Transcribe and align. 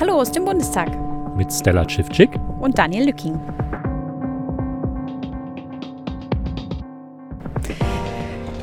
Hallo 0.00 0.14
aus 0.14 0.32
dem 0.32 0.46
Bundestag. 0.46 0.88
Mit 1.36 1.52
Stella 1.52 1.86
Schiffczyk 1.86 2.30
und 2.58 2.78
Daniel 2.78 3.04
Lücking. 3.04 3.38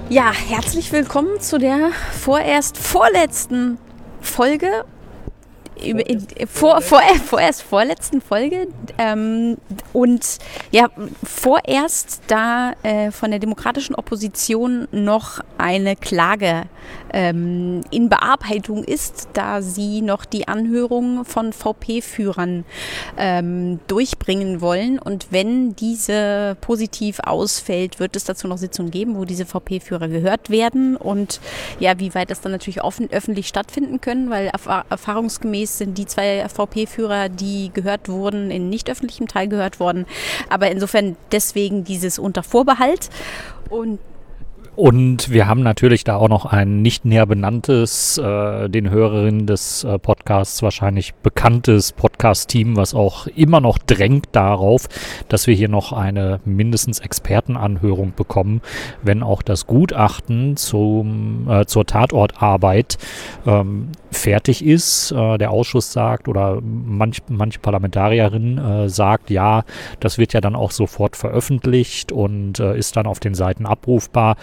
Ja, 0.10 0.34
herzlich 0.34 0.92
willkommen 0.92 1.40
zu 1.40 1.60
der 1.60 1.92
vorerst 2.20 2.80
vorletzten 2.80 3.78
Folge 4.20 4.84
vor, 6.48 6.82
vor, 6.82 7.02
vorerst 7.26 7.62
vorletzten 7.64 8.22
Folge 8.22 8.68
ähm, 8.98 9.58
und 9.94 10.38
ja, 10.72 10.90
vorerst 11.24 12.22
da 12.28 12.74
äh, 12.84 13.12
von 13.12 13.32
der 13.32 13.40
demokratischen 13.40 13.96
Opposition 13.96 14.88
noch 14.92 15.40
eine 15.58 15.96
Klage 15.96 16.64
ähm, 17.14 17.82
in 17.92 18.10
Bearbeitung 18.10 18.84
ist, 18.84 19.30
da 19.34 19.62
sie 19.62 20.02
noch 20.02 20.26
die 20.26 20.48
Anhörung 20.48 21.26
von 21.26 21.54
VP-Führern 21.54 22.66
ähm, 23.18 23.80
durchbringen 23.88 24.62
wollen. 24.62 25.00
Und 25.00 25.28
wenn 25.32 25.76
diese 25.76 26.58
positiv 26.62 27.20
ausfällt, 27.20 28.00
wird 28.00 28.16
es 28.16 28.26
dazu 28.26 28.48
noch 28.48 28.58
Sitzungen 28.58 28.92
geben, 28.92 29.16
wo 29.16 29.26
diese 29.26 29.46
VP-Führer 29.46 30.08
gehört 30.08 30.50
werden 30.50 30.96
und 30.96 31.40
ja, 31.80 32.00
wie 32.00 32.14
weit 32.14 32.30
das 32.30 32.42
dann 32.42 32.52
natürlich 32.52 32.84
offen, 32.84 33.10
öffentlich 33.12 33.48
stattfinden 33.48 34.02
können, 34.02 34.30
weil 34.30 34.52
erfahrungsgemäß 34.90 35.67
sind 35.70 35.98
die 35.98 36.06
zwei 36.06 36.48
VP-Führer, 36.48 37.30
die 37.30 37.72
gehört 37.74 38.10
wurden, 38.10 38.52
in 38.52 38.70
nicht 38.70 38.90
öffentlichem 38.90 39.28
Teil 39.28 39.48
gehört 39.48 39.80
worden. 39.80 40.06
Aber 40.50 40.70
insofern 40.72 41.16
deswegen 41.32 41.84
dieses 41.84 42.20
unter 42.20 42.44
Vorbehalt. 42.44 43.10
Und 43.70 44.00
und 44.78 45.32
wir 45.32 45.48
haben 45.48 45.64
natürlich 45.64 46.04
da 46.04 46.18
auch 46.18 46.30
noch 46.30 46.46
ein 46.46 46.84
nicht 46.84 47.04
näher 47.04 47.26
benanntes, 47.26 48.20
äh, 48.20 48.70
den 48.70 48.92
Hörerinnen 48.92 49.48
des 49.48 49.84
äh, 49.84 49.98
Podcasts 49.98 50.62
wahrscheinlich 50.62 51.16
bekanntes 51.16 51.94
Podcast-Team, 51.94 52.76
was 52.76 52.94
auch 52.94 53.26
immer 53.26 53.60
noch 53.60 53.80
drängt 53.80 54.28
darauf, 54.34 54.88
dass 55.30 55.48
wir 55.48 55.56
hier 55.56 55.68
noch 55.68 55.94
eine 55.94 56.42
mindestens 56.46 57.00
Expertenanhörung 57.00 58.14
bekommen, 58.16 58.62
wenn 59.02 59.24
auch 59.24 59.42
das 59.42 59.66
Gutachten 59.66 60.58
zum, 60.58 61.50
äh, 61.50 61.66
zur 61.66 61.88
Tatortarbeit 61.88 63.00
ähm, 63.48 63.90
fertig 64.18 64.66
ist. 64.66 65.12
Äh, 65.12 65.38
der 65.38 65.52
Ausschuss 65.52 65.92
sagt 65.92 66.28
oder 66.28 66.60
manch, 66.62 67.22
manche 67.30 67.60
Parlamentarierin 67.60 68.58
äh, 68.58 68.90
sagt, 68.90 69.30
ja, 69.30 69.64
das 70.00 70.18
wird 70.18 70.34
ja 70.34 70.42
dann 70.42 70.56
auch 70.56 70.72
sofort 70.72 71.16
veröffentlicht 71.16 72.12
und 72.12 72.60
äh, 72.60 72.78
ist 72.78 72.98
dann 72.98 73.08
auf 73.08 73.20
den 73.20 73.34
Seiten 73.34 73.66
abrufbar. 73.66 74.38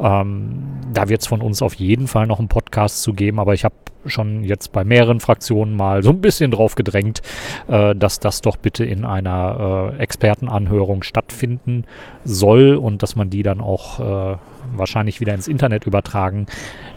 Ähm, 0.00 0.62
da 0.92 1.08
wird 1.08 1.20
es 1.20 1.26
von 1.26 1.40
uns 1.42 1.62
auf 1.62 1.74
jeden 1.74 2.06
Fall 2.06 2.26
noch 2.26 2.38
einen 2.38 2.48
Podcast 2.48 3.02
zu 3.02 3.12
geben, 3.12 3.38
aber 3.38 3.54
ich 3.54 3.64
habe 3.64 3.74
schon 4.06 4.44
jetzt 4.44 4.72
bei 4.72 4.84
mehreren 4.84 5.20
Fraktionen 5.20 5.76
mal 5.76 6.02
so 6.02 6.10
ein 6.10 6.20
bisschen 6.20 6.50
drauf 6.50 6.74
gedrängt, 6.74 7.22
äh, 7.68 7.94
dass 7.94 8.20
das 8.20 8.40
doch 8.40 8.56
bitte 8.56 8.84
in 8.84 9.04
einer 9.04 9.92
äh, 9.94 10.02
Expertenanhörung 10.02 11.02
stattfinden 11.02 11.84
soll 12.24 12.76
und 12.76 13.02
dass 13.02 13.16
man 13.16 13.30
die 13.30 13.42
dann 13.42 13.60
auch 13.60 14.00
äh, 14.34 14.36
wahrscheinlich 14.78 15.20
wieder 15.20 15.34
ins 15.34 15.48
Internet 15.48 15.86
übertragen 15.86 16.46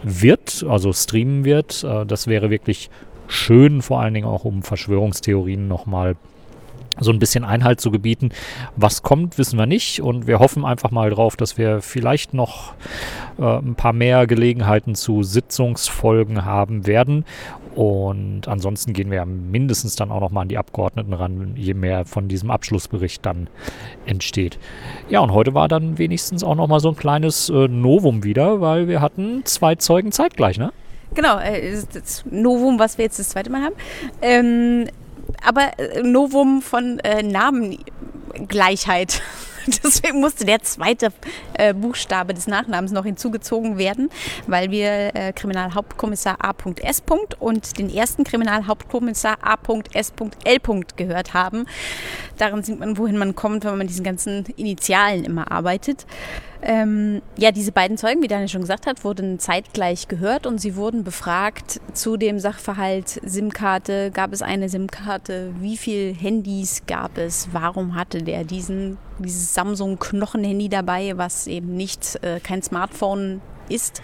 wird, 0.02 0.64
also 0.68 0.92
streamen 0.92 1.44
wird. 1.44 1.84
Äh, 1.84 2.06
das 2.06 2.26
wäre 2.26 2.50
wirklich 2.50 2.90
schön, 3.28 3.82
vor 3.82 4.00
allen 4.00 4.14
Dingen 4.14 4.26
auch 4.26 4.44
um 4.44 4.62
Verschwörungstheorien 4.62 5.68
nochmal 5.68 6.16
so 6.98 7.10
ein 7.10 7.18
bisschen 7.18 7.44
Einhalt 7.44 7.80
zu 7.80 7.90
gebieten. 7.90 8.30
Was 8.76 9.02
kommt, 9.02 9.38
wissen 9.38 9.58
wir 9.58 9.66
nicht 9.66 10.02
und 10.02 10.26
wir 10.26 10.38
hoffen 10.38 10.64
einfach 10.64 10.90
mal 10.90 11.10
drauf, 11.10 11.36
dass 11.36 11.56
wir 11.56 11.80
vielleicht 11.82 12.34
noch 12.34 12.74
äh, 13.38 13.58
ein 13.58 13.74
paar 13.74 13.92
mehr 13.92 14.26
Gelegenheiten 14.26 14.94
zu 14.94 15.22
Sitzungsfolgen 15.22 16.44
haben 16.44 16.86
werden. 16.86 17.24
Und 17.74 18.48
ansonsten 18.48 18.92
gehen 18.92 19.10
wir 19.10 19.18
ja 19.18 19.24
mindestens 19.24 19.94
dann 19.94 20.10
auch 20.10 20.20
noch 20.20 20.30
mal 20.30 20.42
an 20.42 20.48
die 20.48 20.58
Abgeordneten 20.58 21.12
ran, 21.12 21.52
je 21.56 21.74
mehr 21.74 22.04
von 22.04 22.26
diesem 22.26 22.50
Abschlussbericht 22.50 23.24
dann 23.24 23.48
entsteht. 24.06 24.58
Ja, 25.08 25.20
und 25.20 25.32
heute 25.32 25.54
war 25.54 25.68
dann 25.68 25.96
wenigstens 25.96 26.42
auch 26.42 26.56
noch 26.56 26.66
mal 26.66 26.80
so 26.80 26.88
ein 26.88 26.96
kleines 26.96 27.48
äh, 27.48 27.68
Novum 27.68 28.24
wieder, 28.24 28.60
weil 28.60 28.88
wir 28.88 29.00
hatten 29.00 29.44
zwei 29.44 29.76
Zeugen 29.76 30.10
zeitgleich, 30.10 30.58
ne? 30.58 30.72
Genau, 31.14 31.38
äh, 31.38 31.76
das 31.92 32.24
Novum, 32.30 32.78
was 32.78 32.98
wir 32.98 33.04
jetzt 33.04 33.18
das 33.18 33.30
zweite 33.30 33.50
Mal 33.50 33.62
haben. 33.62 33.74
Ähm, 34.22 34.86
aber 35.44 35.78
äh, 35.78 36.02
Novum 36.02 36.62
von 36.62 36.98
äh, 37.00 37.22
Namengleichheit. 37.22 39.22
Deswegen 39.84 40.20
musste 40.20 40.44
der 40.44 40.62
zweite 40.62 41.12
äh, 41.54 41.74
Buchstabe 41.74 42.34
des 42.34 42.46
Nachnamens 42.46 42.92
noch 42.92 43.04
hinzugezogen 43.04 43.78
werden, 43.78 44.10
weil 44.46 44.70
wir 44.70 45.14
äh, 45.14 45.32
Kriminalhauptkommissar 45.32 46.38
A.S. 46.40 47.02
und 47.38 47.78
den 47.78 47.92
ersten 47.92 48.24
Kriminalhauptkommissar 48.24 49.38
A.S.L. 49.42 50.60
gehört 50.96 51.34
haben. 51.34 51.66
Darin 52.38 52.62
sieht 52.62 52.78
man, 52.78 52.96
wohin 52.96 53.18
man 53.18 53.34
kommt, 53.34 53.64
wenn 53.64 53.72
man 53.72 53.80
mit 53.80 53.90
diesen 53.90 54.04
ganzen 54.04 54.46
Initialen 54.56 55.24
immer 55.24 55.52
arbeitet. 55.52 56.06
Ähm, 56.62 57.22
ja, 57.38 57.52
diese 57.52 57.72
beiden 57.72 57.96
Zeugen, 57.96 58.22
wie 58.22 58.28
Daniel 58.28 58.48
schon 58.48 58.60
gesagt 58.60 58.86
hat, 58.86 59.02
wurden 59.02 59.38
zeitgleich 59.38 60.08
gehört 60.08 60.46
und 60.46 60.60
sie 60.60 60.76
wurden 60.76 61.04
befragt 61.04 61.80
zu 61.94 62.18
dem 62.18 62.38
Sachverhalt 62.38 63.20
SIM-Karte. 63.24 64.10
Gab 64.10 64.32
es 64.32 64.42
eine 64.42 64.68
SIM-Karte? 64.68 65.54
Wie 65.60 65.78
viele 65.78 66.12
Handys 66.12 66.82
gab 66.86 67.16
es? 67.16 67.48
Warum 67.52 67.94
hatte 67.94 68.22
der 68.22 68.44
diesen, 68.44 68.98
dieses 69.18 69.54
Samsung-Knochen-Handy 69.54 70.68
dabei, 70.68 71.16
was 71.16 71.46
eben 71.46 71.76
nicht 71.76 72.22
äh, 72.22 72.40
kein 72.40 72.62
Smartphone 72.62 73.40
ist? 73.70 74.02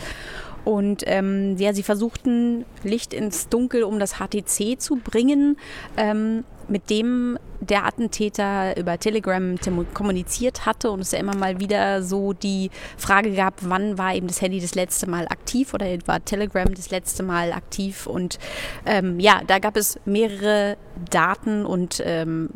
Und 0.66 1.04
ähm, 1.06 1.56
ja, 1.58 1.72
sie 1.72 1.84
versuchten 1.84 2.64
Licht 2.82 3.14
ins 3.14 3.48
Dunkel, 3.48 3.84
um 3.84 4.00
das 4.00 4.14
HTC 4.14 4.80
zu 4.80 4.96
bringen. 4.96 5.56
Ähm, 5.96 6.42
mit 6.68 6.90
dem 6.90 7.38
der 7.60 7.86
Attentäter 7.86 8.76
über 8.76 8.98
Telegram 8.98 9.56
kommuniziert 9.94 10.66
hatte 10.66 10.90
und 10.90 11.00
es 11.00 11.12
ja 11.12 11.18
immer 11.18 11.34
mal 11.34 11.58
wieder 11.58 12.02
so 12.02 12.32
die 12.32 12.70
Frage 12.98 13.32
gab, 13.32 13.54
wann 13.60 13.96
war 13.96 14.14
eben 14.14 14.26
das 14.26 14.42
Handy 14.42 14.60
das 14.60 14.74
letzte 14.74 15.08
Mal 15.08 15.26
aktiv 15.28 15.72
oder 15.72 15.86
war 16.06 16.24
Telegram 16.24 16.72
das 16.74 16.90
letzte 16.90 17.22
Mal 17.22 17.52
aktiv 17.52 18.06
und 18.06 18.38
ähm, 18.84 19.20
ja, 19.20 19.40
da 19.46 19.58
gab 19.58 19.76
es 19.76 19.98
mehrere 20.04 20.76
Daten 21.10 21.64
und 21.64 22.02
ähm, 22.04 22.50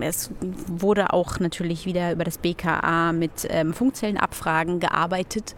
es 0.00 0.30
wurde 0.40 1.12
auch 1.12 1.38
natürlich 1.38 1.86
wieder 1.86 2.12
über 2.12 2.24
das 2.24 2.38
BKA 2.38 3.12
mit 3.12 3.46
ähm, 3.48 3.72
Funkzellenabfragen 3.72 4.80
gearbeitet 4.80 5.54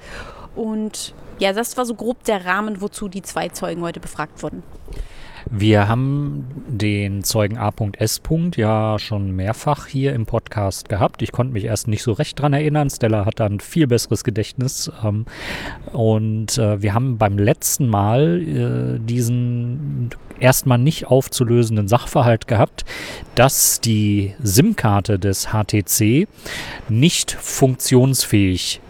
und 0.57 1.15
ja, 1.39 1.53
das 1.53 1.77
war 1.77 1.85
so 1.85 1.95
grob 1.95 2.25
der 2.25 2.45
Rahmen, 2.45 2.81
wozu 2.81 3.09
die 3.09 3.23
zwei 3.23 3.49
Zeugen 3.49 3.83
heute 3.83 4.01
befragt 4.01 4.43
wurden. 4.43 4.63
Wir 5.49 5.87
haben 5.87 6.45
den 6.67 7.23
Zeugen 7.23 7.57
A.S. 7.57 8.21
ja 8.57 8.99
schon 8.99 9.31
mehrfach 9.31 9.87
hier 9.87 10.13
im 10.13 10.27
Podcast 10.27 10.89
gehabt. 10.89 11.23
Ich 11.23 11.31
konnte 11.31 11.53
mich 11.53 11.65
erst 11.65 11.87
nicht 11.87 12.03
so 12.03 12.13
recht 12.13 12.41
dran 12.41 12.53
erinnern. 12.53 12.91
Stella 12.91 13.27
hat 13.27 13.39
dann 13.39 13.61
viel 13.61 13.87
besseres 13.87 14.25
Gedächtnis. 14.25 14.91
Ähm, 15.05 15.25
und 15.93 16.59
äh, 16.59 16.83
wir 16.83 16.95
haben 16.95 17.17
beim 17.17 17.39
letzten 17.39 17.89
Mal 17.89 18.43
äh, 18.43 18.99
diesen 18.99 20.11
erstmal 20.41 20.79
nicht 20.79 21.07
aufzulösenden 21.07 21.87
Sachverhalt 21.87 22.49
gehabt, 22.49 22.85
dass 23.37 23.81
die 23.81 24.35
SIM-Karte 24.43 25.21
des 25.21 25.51
HTC 25.53 26.27
nicht 26.89 27.31
funktionsfähig 27.31 28.81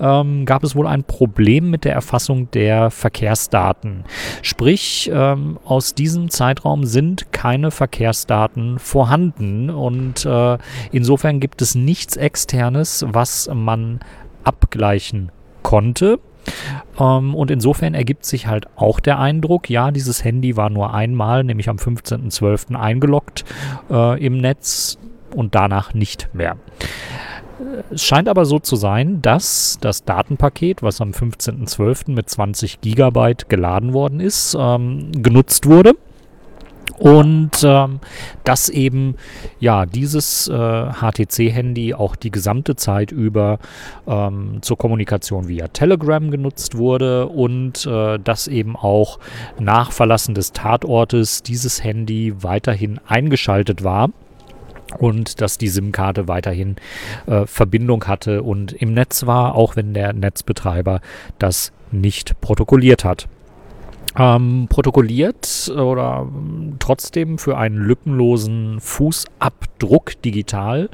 ähm, 0.00 0.44
gab 0.44 0.64
es 0.64 0.74
wohl 0.74 0.86
ein 0.86 1.04
Problem 1.04 1.70
mit 1.70 1.84
der 1.84 1.94
Erfassung 1.94 2.50
der 2.50 2.90
Verkehrsdaten. 2.90 4.04
Sprich, 4.42 5.10
ähm, 5.14 5.58
aus 5.64 5.94
diesem 5.94 6.30
Zeitraum 6.30 6.84
sind 6.84 7.32
keine 7.32 7.70
Verkehrsdaten 7.70 8.78
vorhanden 8.80 9.70
und 9.70 10.26
äh, 10.26 10.58
insofern 10.90 11.38
gibt 11.38 11.62
es 11.62 11.74
nichts 11.74 12.16
externes, 12.16 13.04
was 13.08 13.48
man 13.52 14.00
abgleichen 14.44 15.30
konnte. 15.62 16.18
Ähm, 16.98 17.34
und 17.34 17.50
insofern 17.50 17.94
ergibt 17.94 18.24
sich 18.24 18.46
halt 18.46 18.66
auch 18.76 19.00
der 19.00 19.18
Eindruck, 19.18 19.70
ja, 19.70 19.90
dieses 19.90 20.24
Handy 20.24 20.56
war 20.56 20.70
nur 20.70 20.94
einmal, 20.94 21.44
nämlich 21.44 21.68
am 21.68 21.76
15.12. 21.76 22.74
eingeloggt 22.74 23.44
äh, 23.90 24.24
im 24.24 24.38
Netz 24.38 24.98
und 25.34 25.54
danach 25.54 25.94
nicht 25.94 26.28
mehr. 26.32 26.56
Es 27.90 28.02
scheint 28.04 28.28
aber 28.28 28.44
so 28.44 28.58
zu 28.58 28.76
sein, 28.76 29.22
dass 29.22 29.78
das 29.80 30.04
Datenpaket, 30.04 30.82
was 30.82 31.00
am 31.00 31.10
15.12. 31.10 32.10
mit 32.10 32.28
20 32.28 32.80
Gigabyte 32.80 33.48
geladen 33.48 33.92
worden 33.92 34.20
ist, 34.20 34.56
ähm, 34.58 35.12
genutzt 35.12 35.66
wurde 35.66 35.94
und 37.02 37.64
ähm, 37.64 37.98
dass 38.44 38.68
eben 38.68 39.16
ja 39.58 39.86
dieses 39.86 40.46
äh, 40.46 40.52
HTC-Handy 40.52 41.94
auch 41.94 42.14
die 42.14 42.30
gesamte 42.30 42.76
Zeit 42.76 43.10
über 43.10 43.58
ähm, 44.06 44.58
zur 44.62 44.78
Kommunikation 44.78 45.48
via 45.48 45.66
Telegram 45.66 46.30
genutzt 46.30 46.78
wurde 46.78 47.26
und 47.26 47.86
äh, 47.86 48.20
dass 48.20 48.46
eben 48.46 48.76
auch 48.76 49.18
nach 49.58 49.90
Verlassen 49.90 50.36
des 50.36 50.52
Tatortes 50.52 51.42
dieses 51.42 51.82
Handy 51.82 52.34
weiterhin 52.40 53.00
eingeschaltet 53.08 53.82
war 53.82 54.10
und 54.96 55.40
dass 55.40 55.58
die 55.58 55.68
SIM-Karte 55.68 56.28
weiterhin 56.28 56.76
äh, 57.26 57.46
Verbindung 57.46 58.04
hatte 58.04 58.44
und 58.44 58.74
im 58.74 58.94
Netz 58.94 59.26
war, 59.26 59.56
auch 59.56 59.74
wenn 59.74 59.92
der 59.92 60.12
Netzbetreiber 60.12 61.00
das 61.40 61.72
nicht 61.90 62.40
protokolliert 62.40 63.04
hat 63.04 63.26
ähm, 64.18 64.66
protokolliert 64.68 65.72
oder 65.74 66.26
ähm, 66.28 66.76
trotzdem 66.78 67.38
für 67.38 67.56
einen 67.56 67.76
lückenlosen 67.76 68.78
Fußabdruck 68.80 70.20
digital 70.22 70.90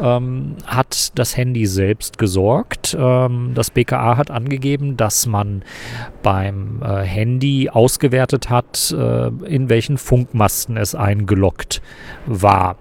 ähm, 0.00 0.56
hat 0.66 1.18
das 1.18 1.36
Handy 1.36 1.66
selbst 1.66 2.18
gesorgt. 2.18 2.96
Ähm, 2.98 3.52
das 3.54 3.70
BKA 3.70 4.16
hat 4.16 4.30
angegeben, 4.30 4.96
dass 4.96 5.26
man 5.26 5.62
beim 6.22 6.82
äh, 6.82 7.02
Handy 7.02 7.70
ausgewertet 7.70 8.50
hat, 8.50 8.92
äh, 8.96 9.28
in 9.46 9.68
welchen 9.68 9.98
Funkmasten 9.98 10.76
es 10.76 10.94
eingeloggt 10.94 11.80
war. 12.26 12.76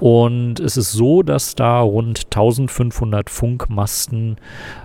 Und 0.00 0.60
es 0.60 0.76
ist 0.76 0.92
so, 0.92 1.22
dass 1.22 1.54
da 1.54 1.80
rund 1.80 2.26
1500 2.26 3.30
Funkmasten 3.30 4.36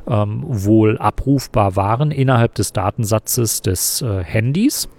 ähm, 0.08 0.44
wohl 0.46 0.98
abrufbar 0.98 1.76
waren 1.76 2.12
innerhalb 2.12 2.56
des 2.56 2.72
Datensatzes 2.72 3.62
des 3.62 4.02
äh, 4.02 4.19
Handys 4.24 4.90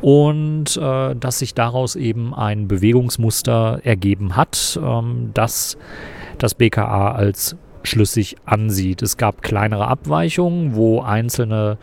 und 0.00 0.76
äh, 0.76 1.14
dass 1.14 1.38
sich 1.38 1.54
daraus 1.54 1.96
eben 1.96 2.34
ein 2.34 2.68
Bewegungsmuster 2.68 3.80
ergeben 3.84 4.36
hat, 4.36 4.78
ähm, 4.82 5.30
das 5.34 5.76
das 6.38 6.54
BKA 6.54 7.12
als 7.12 7.56
schlüssig 7.86 8.36
ansieht. 8.44 9.00
Es 9.02 9.16
gab 9.16 9.42
kleinere 9.42 9.86
Abweichungen, 9.88 10.74
wo 10.74 11.00
einzelne, 11.00 11.78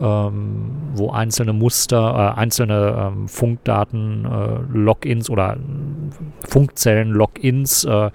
ähm, 0.00 0.70
wo 0.94 1.10
einzelne 1.10 1.52
Muster, 1.52 2.34
äh, 2.36 2.40
einzelne 2.40 3.12
ähm, 3.12 3.28
Funkdaten, 3.28 4.24
äh, 4.24 4.76
Logins 4.76 5.30
oder 5.30 5.56
Funkzellen, 6.44 7.10
Logins 7.10 7.84
äh, 7.84 8.10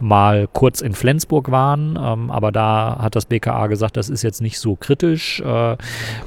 mal 0.00 0.48
kurz 0.52 0.80
in 0.80 0.92
Flensburg 0.92 1.50
waren. 1.50 1.98
Ähm, 2.00 2.30
aber 2.30 2.52
da 2.52 2.98
hat 3.00 3.16
das 3.16 3.26
BKA 3.26 3.68
gesagt, 3.68 3.96
das 3.96 4.08
ist 4.08 4.22
jetzt 4.22 4.42
nicht 4.42 4.58
so 4.58 4.76
kritisch. 4.76 5.40
Äh, 5.40 5.76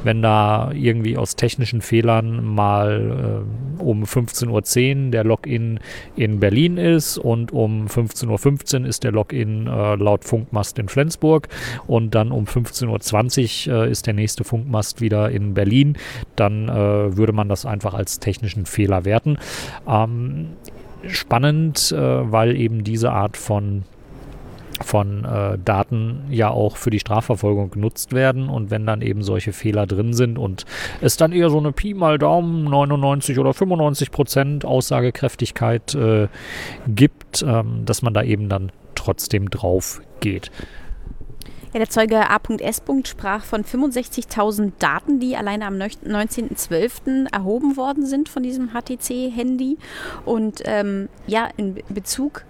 wenn 0.03 0.21
da 0.21 0.71
irgendwie 0.71 1.17
aus 1.17 1.35
technischen 1.35 1.81
Fehlern 1.81 2.43
mal 2.43 3.45
äh, 3.79 3.81
um 3.81 4.03
15.10 4.03 5.05
Uhr 5.05 5.11
der 5.11 5.23
Login 5.23 5.79
in 6.15 6.39
Berlin 6.39 6.77
ist 6.77 7.17
und 7.17 7.51
um 7.51 7.87
15.15 7.87 8.81
Uhr 8.81 8.87
ist 8.87 9.03
der 9.03 9.11
Login 9.11 9.67
äh, 9.67 9.95
laut 9.95 10.23
Funk 10.23 10.47
Funkmast 10.47 10.79
in 10.79 10.87
Flensburg 10.87 11.47
und 11.87 12.15
dann 12.15 12.31
um 12.31 12.45
15.20 12.45 13.69
Uhr 13.69 13.85
äh, 13.85 13.91
ist 13.91 14.07
der 14.07 14.13
nächste 14.13 14.43
Funkmast 14.43 15.01
wieder 15.01 15.29
in 15.29 15.53
Berlin. 15.53 15.97
Dann 16.35 16.69
äh, 16.69 17.17
würde 17.17 17.33
man 17.33 17.49
das 17.49 17.65
einfach 17.65 17.93
als 17.93 18.19
technischen 18.19 18.65
Fehler 18.65 19.03
werten. 19.03 19.37
Ähm, 19.87 20.49
spannend, 21.07 21.91
äh, 21.91 22.31
weil 22.31 22.55
eben 22.55 22.83
diese 22.83 23.11
Art 23.11 23.37
von 23.37 23.83
von 24.81 25.25
äh, 25.25 25.57
Daten 25.63 26.25
ja 26.29 26.49
auch 26.49 26.77
für 26.77 26.89
die 26.89 26.99
Strafverfolgung 26.99 27.71
genutzt 27.71 28.13
werden 28.13 28.47
und 28.49 28.69
wenn 28.69 28.85
dann 28.85 29.01
eben 29.01 29.23
solche 29.23 29.53
Fehler 29.53 29.87
drin 29.87 30.13
sind 30.13 30.37
und 30.37 30.65
es 31.01 31.17
dann 31.17 31.31
eher 31.31 31.49
so 31.49 31.57
eine 31.57 31.71
Pi 31.71 31.93
mal 31.95 32.17
Daumen 32.17 32.65
99 32.65 33.39
oder 33.39 33.53
95 33.53 34.11
Prozent 34.11 34.65
Aussagekräftigkeit 34.65 35.95
äh, 35.95 36.27
gibt, 36.87 37.43
ähm, 37.47 37.85
dass 37.85 38.01
man 38.01 38.13
da 38.13 38.23
eben 38.23 38.49
dann 38.49 38.71
trotzdem 38.95 39.49
drauf 39.49 40.01
geht. 40.19 40.51
Ja, 41.73 41.79
der 41.79 41.89
Zeuge 41.89 42.29
A.S. 42.29 42.81
sprach 43.03 43.43
von 43.43 43.63
65.000 43.63 44.71
Daten, 44.79 45.19
die 45.19 45.35
alleine 45.35 45.65
am 45.65 45.75
19.12. 45.75 47.31
erhoben 47.33 47.75
worden 47.75 48.05
sind 48.05 48.29
von 48.29 48.41
diesem 48.41 48.69
HTC-Handy. 48.69 49.77
Und 50.25 50.61
ähm, 50.63 51.09
ja, 51.27 51.49
in 51.57 51.75
Bezug 51.89 52.45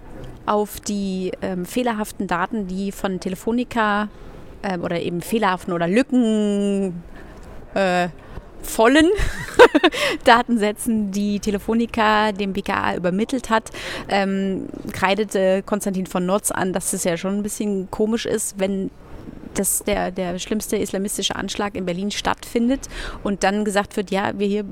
auf 0.46 0.78
die 0.80 1.32
ähm, 1.42 1.66
fehlerhaften 1.66 2.28
Daten, 2.28 2.68
die 2.68 2.92
von 2.92 3.18
Telefonica 3.18 4.08
äh, 4.62 4.78
oder 4.78 5.00
eben 5.00 5.20
fehlerhaften 5.20 5.72
oder 5.72 5.88
Lücken 5.88 7.02
äh, 7.74 8.08
vollen 8.62 9.08
Datensätzen, 10.24 11.10
die 11.10 11.40
Telefonica 11.40 12.32
dem 12.32 12.52
BKA 12.52 12.96
übermittelt 12.96 13.50
hat, 13.50 13.70
ähm, 14.08 14.68
kreidete 14.92 15.62
Konstantin 15.64 16.06
von 16.06 16.24
Notz 16.24 16.50
an, 16.50 16.72
dass 16.72 16.92
es 16.92 17.04
ja 17.04 17.16
schon 17.16 17.36
ein 17.36 17.42
bisschen 17.42 17.90
komisch 17.90 18.26
ist, 18.26 18.58
wenn 18.58 18.90
dass 19.54 19.82
der, 19.84 20.10
der 20.10 20.38
schlimmste 20.38 20.76
islamistische 20.76 21.36
Anschlag 21.36 21.74
in 21.74 21.86
Berlin 21.86 22.10
stattfindet 22.10 22.80
und 23.22 23.42
dann 23.42 23.64
gesagt 23.64 23.96
wird, 23.96 24.10
ja, 24.10 24.32
wir 24.38 24.46
hier 24.46 24.64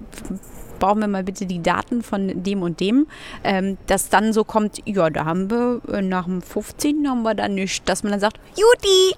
brauchen 0.79 1.01
wir 1.01 1.09
mal 1.09 1.25
bitte 1.25 1.47
die 1.47 1.63
Daten 1.63 2.03
von 2.03 2.43
dem 2.43 2.63
und 2.63 2.81
dem, 2.81 3.07
ähm, 3.45 3.79
dass 3.87 4.09
dann 4.09 4.33
so 4.33 4.45
kommt, 4.45 4.81
ja, 4.85 5.11
da 5.11 5.25
haben 5.25 5.51
wir 5.51 5.81
äh, 5.93 6.03
nach 6.03 6.27
dem 6.27 6.43
15. 6.43 7.09
haben 7.09 7.23
wir 7.23 7.35
da 7.35 7.49
nichts, 7.49 7.85
dass 7.85 8.03
man 8.03 8.13
dann 8.13 8.21
sagt, 8.21 8.39
Juti, 8.57 9.17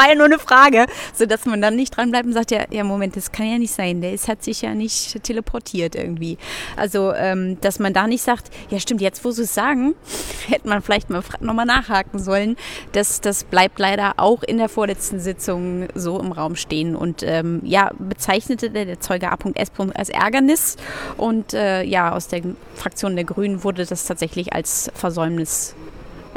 war 0.00 0.08
ja 0.08 0.14
nur 0.14 0.26
eine 0.26 0.38
Frage, 0.38 0.86
sodass 1.14 1.44
man 1.44 1.60
dann 1.60 1.76
nicht 1.76 1.96
dran 1.96 2.10
bleibt 2.10 2.26
und 2.26 2.32
sagt, 2.32 2.50
ja, 2.50 2.64
ja, 2.70 2.84
Moment, 2.84 3.16
das 3.16 3.32
kann 3.32 3.46
ja 3.46 3.58
nicht 3.58 3.72
sein, 3.72 4.00
der 4.00 4.12
ist, 4.12 4.28
hat 4.28 4.42
sich 4.42 4.62
ja 4.62 4.74
nicht 4.74 5.22
teleportiert 5.22 5.94
irgendwie. 5.94 6.38
Also, 6.76 7.12
ähm, 7.12 7.60
dass 7.60 7.78
man 7.78 7.92
da 7.92 8.06
nicht 8.06 8.22
sagt, 8.22 8.50
ja 8.70 8.80
stimmt, 8.80 9.02
jetzt 9.02 9.24
wo 9.24 9.30
sie 9.30 9.42
es 9.42 9.54
sagen, 9.54 9.94
hätte 10.48 10.68
man 10.68 10.80
vielleicht 10.80 11.10
mal 11.10 11.22
nochmal 11.40 11.66
nachhaken 11.66 12.18
sollen. 12.18 12.56
Das, 12.92 13.20
das 13.20 13.44
bleibt 13.44 13.78
leider 13.78 14.14
auch 14.16 14.42
in 14.42 14.56
der 14.56 14.68
vorletzten 14.68 15.20
Sitzung 15.20 15.88
so 15.94 16.18
im 16.18 16.32
Raum 16.32 16.56
stehen 16.56 16.96
und 16.96 17.22
ähm, 17.22 17.60
ja, 17.64 17.90
bezeichnete 17.98 18.70
der, 18.70 18.86
der 18.86 19.00
Zeuge 19.00 19.30
A.S. 19.30 19.70
als 19.94 20.08
Ärgernis 20.08 20.76
und 21.16 21.52
äh, 21.52 21.82
ja, 21.82 22.12
aus 22.12 22.28
der 22.28 22.42
Fraktion 22.74 23.16
der 23.16 23.24
Grünen 23.24 23.64
wurde 23.64 23.84
das 23.84 24.04
tatsächlich 24.06 24.52
als 24.52 24.90
Versäumnis 24.94 25.74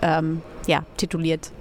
ähm, 0.01 0.41
ja, 0.67 0.84
tituliert. 0.98 1.51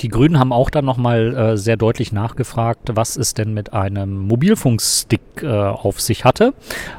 Die 0.00 0.08
Grünen 0.08 0.38
haben 0.38 0.52
auch 0.52 0.70
dann 0.70 0.84
nochmal 0.84 1.36
äh, 1.36 1.56
sehr 1.56 1.76
deutlich 1.76 2.12
nachgefragt, 2.12 2.90
was 2.94 3.16
es 3.16 3.34
denn 3.34 3.52
mit 3.52 3.72
einem 3.72 4.18
Mobilfunkstick 4.18 5.20
äh, 5.42 5.46
auf 5.46 6.00
sich 6.00 6.24
hatte. 6.24 6.54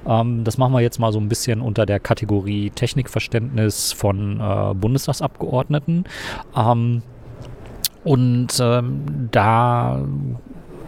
Ähm, 0.07 0.43
das 0.43 0.57
machen 0.57 0.73
wir 0.73 0.81
jetzt 0.81 0.99
mal 0.99 1.11
so 1.11 1.19
ein 1.19 1.27
bisschen 1.27 1.61
unter 1.61 1.85
der 1.85 1.99
Kategorie 1.99 2.69
Technikverständnis 2.69 3.91
von 3.91 4.39
äh, 4.39 4.73
Bundestagsabgeordneten. 4.75 6.05
Ähm, 6.55 7.01
und 8.03 8.59
ähm, 8.59 9.29
da 9.31 10.01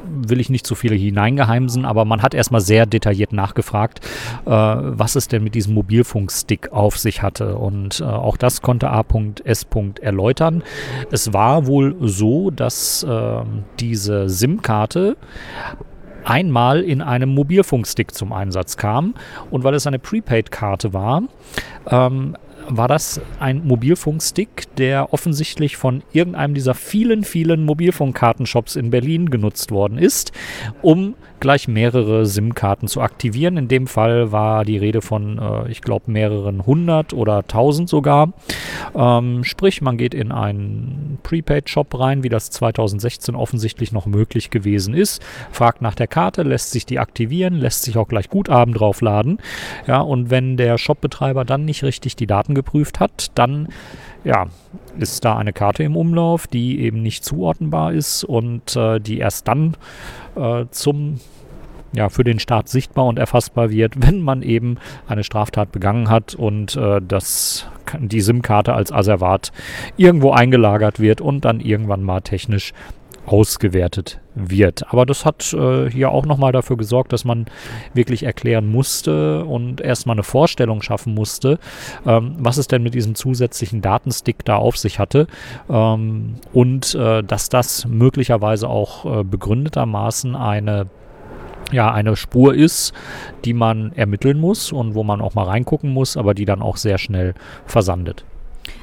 will 0.04 0.40
ich 0.40 0.50
nicht 0.50 0.66
zu 0.66 0.76
viele 0.76 0.96
hineingeheimsen, 0.96 1.86
aber 1.86 2.06
man 2.06 2.22
hat 2.22 2.34
erstmal 2.34 2.62
sehr 2.62 2.86
detailliert 2.86 3.34
nachgefragt, 3.34 4.02
äh, 4.46 4.50
was 4.50 5.16
es 5.16 5.28
denn 5.28 5.44
mit 5.44 5.56
diesem 5.56 5.74
Mobilfunkstick 5.74 6.72
auf 6.72 6.98
sich 6.98 7.22
hatte. 7.22 7.58
Und 7.58 8.02
äh, 8.02 8.04
auch 8.04 8.38
das 8.38 8.62
konnte 8.62 8.90
A.S. 8.90 9.68
erläutern. 10.02 10.64
Es 11.12 11.34
war 11.34 11.68
wohl 11.68 11.96
so, 12.02 12.52
dass 12.52 13.04
äh, 13.04 13.42
diese 13.80 14.30
SIM-Karte 14.30 15.18
einmal 16.26 16.82
in 16.82 17.02
einem 17.02 17.30
Mobilfunkstick 17.30 18.14
zum 18.14 18.34
Einsatz 18.34 18.78
kam. 18.78 19.14
Und 19.52 19.64
weil 19.64 19.74
es 19.74 19.88
eine 19.88 20.00
Prepaid-Karte 20.00 20.94
war, 20.94 21.24
ähm, 21.90 22.36
war 22.68 22.88
das 22.88 23.22
ein 23.40 23.66
Mobilfunkstick, 23.66 24.76
der 24.78 25.14
offensichtlich 25.14 25.78
von 25.78 26.04
irgendeinem 26.12 26.54
dieser 26.54 26.74
vielen, 26.74 27.24
vielen 27.24 27.66
Mobilfunkkartenshops 27.66 28.76
in 28.76 28.90
Berlin 28.90 29.30
genutzt 29.30 29.72
worden 29.72 29.98
ist, 29.98 30.32
um 30.82 31.16
gleich 31.44 31.68
mehrere 31.68 32.26
SIM-Karten 32.26 32.88
zu 32.88 33.02
aktivieren. 33.02 33.58
In 33.58 33.68
dem 33.68 33.86
Fall 33.86 34.32
war 34.32 34.64
die 34.64 34.78
Rede 34.78 35.02
von, 35.02 35.38
äh, 35.38 35.70
ich 35.70 35.82
glaube, 35.82 36.10
mehreren 36.10 36.66
hundert 36.66 37.14
oder 37.14 37.46
tausend 37.46 37.90
sogar. 37.90 38.32
Ähm, 38.96 39.44
sprich, 39.44 39.82
man 39.82 39.98
geht 39.98 40.14
in 40.14 40.32
einen 40.32 41.20
Prepaid-Shop 41.22 42.00
rein, 42.00 42.24
wie 42.24 42.30
das 42.30 42.50
2016 42.50 43.36
offensichtlich 43.36 43.92
noch 43.92 44.06
möglich 44.06 44.52
gewesen 44.52 44.94
ist, 44.94 45.22
fragt 45.52 45.82
nach 45.82 45.96
der 45.96 46.08
Karte, 46.08 46.44
lässt 46.44 46.72
sich 46.72 46.86
die 46.86 47.00
aktivieren, 47.00 47.56
lässt 47.56 47.84
sich 47.84 47.98
auch 47.98 48.08
gleich 48.08 48.30
Guthaben 48.30 48.74
draufladen. 48.74 49.40
Ja, 49.86 50.00
und 50.00 50.30
wenn 50.30 50.56
der 50.56 50.78
Shopbetreiber 50.78 51.44
dann 51.44 51.66
nicht 51.66 51.84
richtig 51.84 52.16
die 52.16 52.28
Daten 52.28 52.53
geprüft 52.56 53.00
hat, 53.00 53.28
dann 53.36 53.68
ja, 54.24 54.48
ist 54.98 55.26
da 55.26 55.38
eine 55.38 55.54
Karte 55.54 55.84
im 55.84 55.96
Umlauf, 55.96 56.48
die 56.48 56.80
eben 56.80 57.02
nicht 57.02 57.26
zuordnenbar 57.26 57.94
ist 57.94 58.24
und 58.24 58.76
äh, 58.76 59.00
die 59.00 59.20
erst 59.20 59.48
dann 59.48 59.76
äh, 60.36 60.66
zum 60.72 61.20
ja, 61.96 62.10
für 62.10 62.24
den 62.24 62.40
Staat 62.40 62.70
sichtbar 62.70 63.06
und 63.06 63.20
erfassbar 63.20 63.70
wird, 63.70 63.94
wenn 63.98 64.22
man 64.22 64.42
eben 64.42 64.78
eine 65.08 65.24
Straftat 65.24 65.72
begangen 65.72 66.10
hat 66.10 66.36
und 66.36 66.76
äh, 66.76 67.02
das, 67.06 67.68
die 68.00 68.22
SIM-Karte 68.22 68.74
als 68.74 68.92
Asservat 68.92 69.52
irgendwo 69.98 70.32
eingelagert 70.32 71.00
wird 71.00 71.22
und 71.22 71.46
dann 71.46 71.60
irgendwann 71.60 72.04
mal 72.04 72.22
technisch 72.22 72.74
ausgewertet 73.26 74.20
wird. 74.36 74.92
Aber 74.92 75.06
das 75.06 75.26
hat 75.26 75.54
äh, 75.54 75.90
hier 75.90 76.12
auch 76.12 76.26
nochmal 76.26 76.52
dafür 76.52 76.78
gesorgt, 76.78 77.14
dass 77.14 77.24
man 77.24 77.46
wirklich 77.94 78.24
erklären 78.24 78.70
musste 78.70 79.46
und 79.46 79.80
erstmal 79.80 80.16
eine 80.16 80.24
Vorstellung 80.24 80.82
schaffen 80.82 81.14
musste, 81.14 81.60
ähm, 82.06 82.36
was 82.40 82.58
es 82.58 82.68
denn 82.68 82.84
mit 82.84 82.94
diesem 82.94 83.16
zusätzlichen 83.16 83.82
Datenstick 83.82 84.44
da 84.46 84.58
auf 84.58 84.78
sich 84.78 85.00
hatte 85.00 85.28
ähm, 85.70 86.36
und 86.52 86.96
äh, 86.96 87.24
dass 87.24 87.50
das 87.50 87.86
möglicherweise 87.86 88.68
auch 88.68 89.20
äh, 89.20 89.24
begründetermaßen 89.24 90.36
eine 90.36 90.88
ja 91.72 91.92
eine 91.92 92.16
Spur 92.16 92.54
ist, 92.54 92.94
die 93.46 93.54
man 93.54 93.94
ermitteln 93.94 94.40
muss 94.40 94.72
und 94.72 94.94
wo 94.94 95.04
man 95.04 95.22
auch 95.22 95.34
mal 95.34 95.46
reingucken 95.46 95.90
muss, 95.90 96.18
aber 96.18 96.34
die 96.34 96.46
dann 96.46 96.62
auch 96.62 96.78
sehr 96.78 97.00
schnell 97.00 97.34
versandet. 97.66 98.26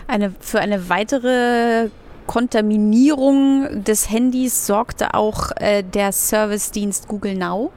Eine, 0.08 0.34
für 0.40 0.58
eine 0.58 0.88
weitere 0.88 1.88
Kontaminierung 2.30 3.82
des 3.82 4.08
Handys 4.08 4.64
sorgte 4.64 5.14
auch 5.14 5.50
äh, 5.56 5.82
der 5.82 6.12
Servicedienst 6.12 7.08
Google 7.08 7.34
Now, 7.34 7.72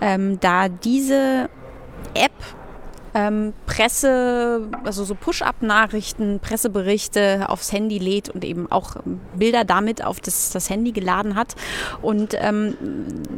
ähm, 0.00 0.40
da 0.40 0.70
diese 0.70 1.50
App 2.14 2.32
ähm, 3.14 3.52
Presse, 3.66 4.68
also 4.84 5.04
so 5.04 5.14
Push-up-Nachrichten, 5.14 6.40
Presseberichte 6.40 7.48
aufs 7.48 7.72
Handy 7.72 7.98
lädt 7.98 8.28
und 8.28 8.44
eben 8.44 8.70
auch 8.70 8.96
Bilder 9.36 9.64
damit 9.64 10.04
auf 10.04 10.20
das, 10.20 10.50
das 10.50 10.68
Handy 10.68 10.92
geladen 10.92 11.36
hat. 11.36 11.54
Und 12.02 12.34
ähm, 12.38 12.76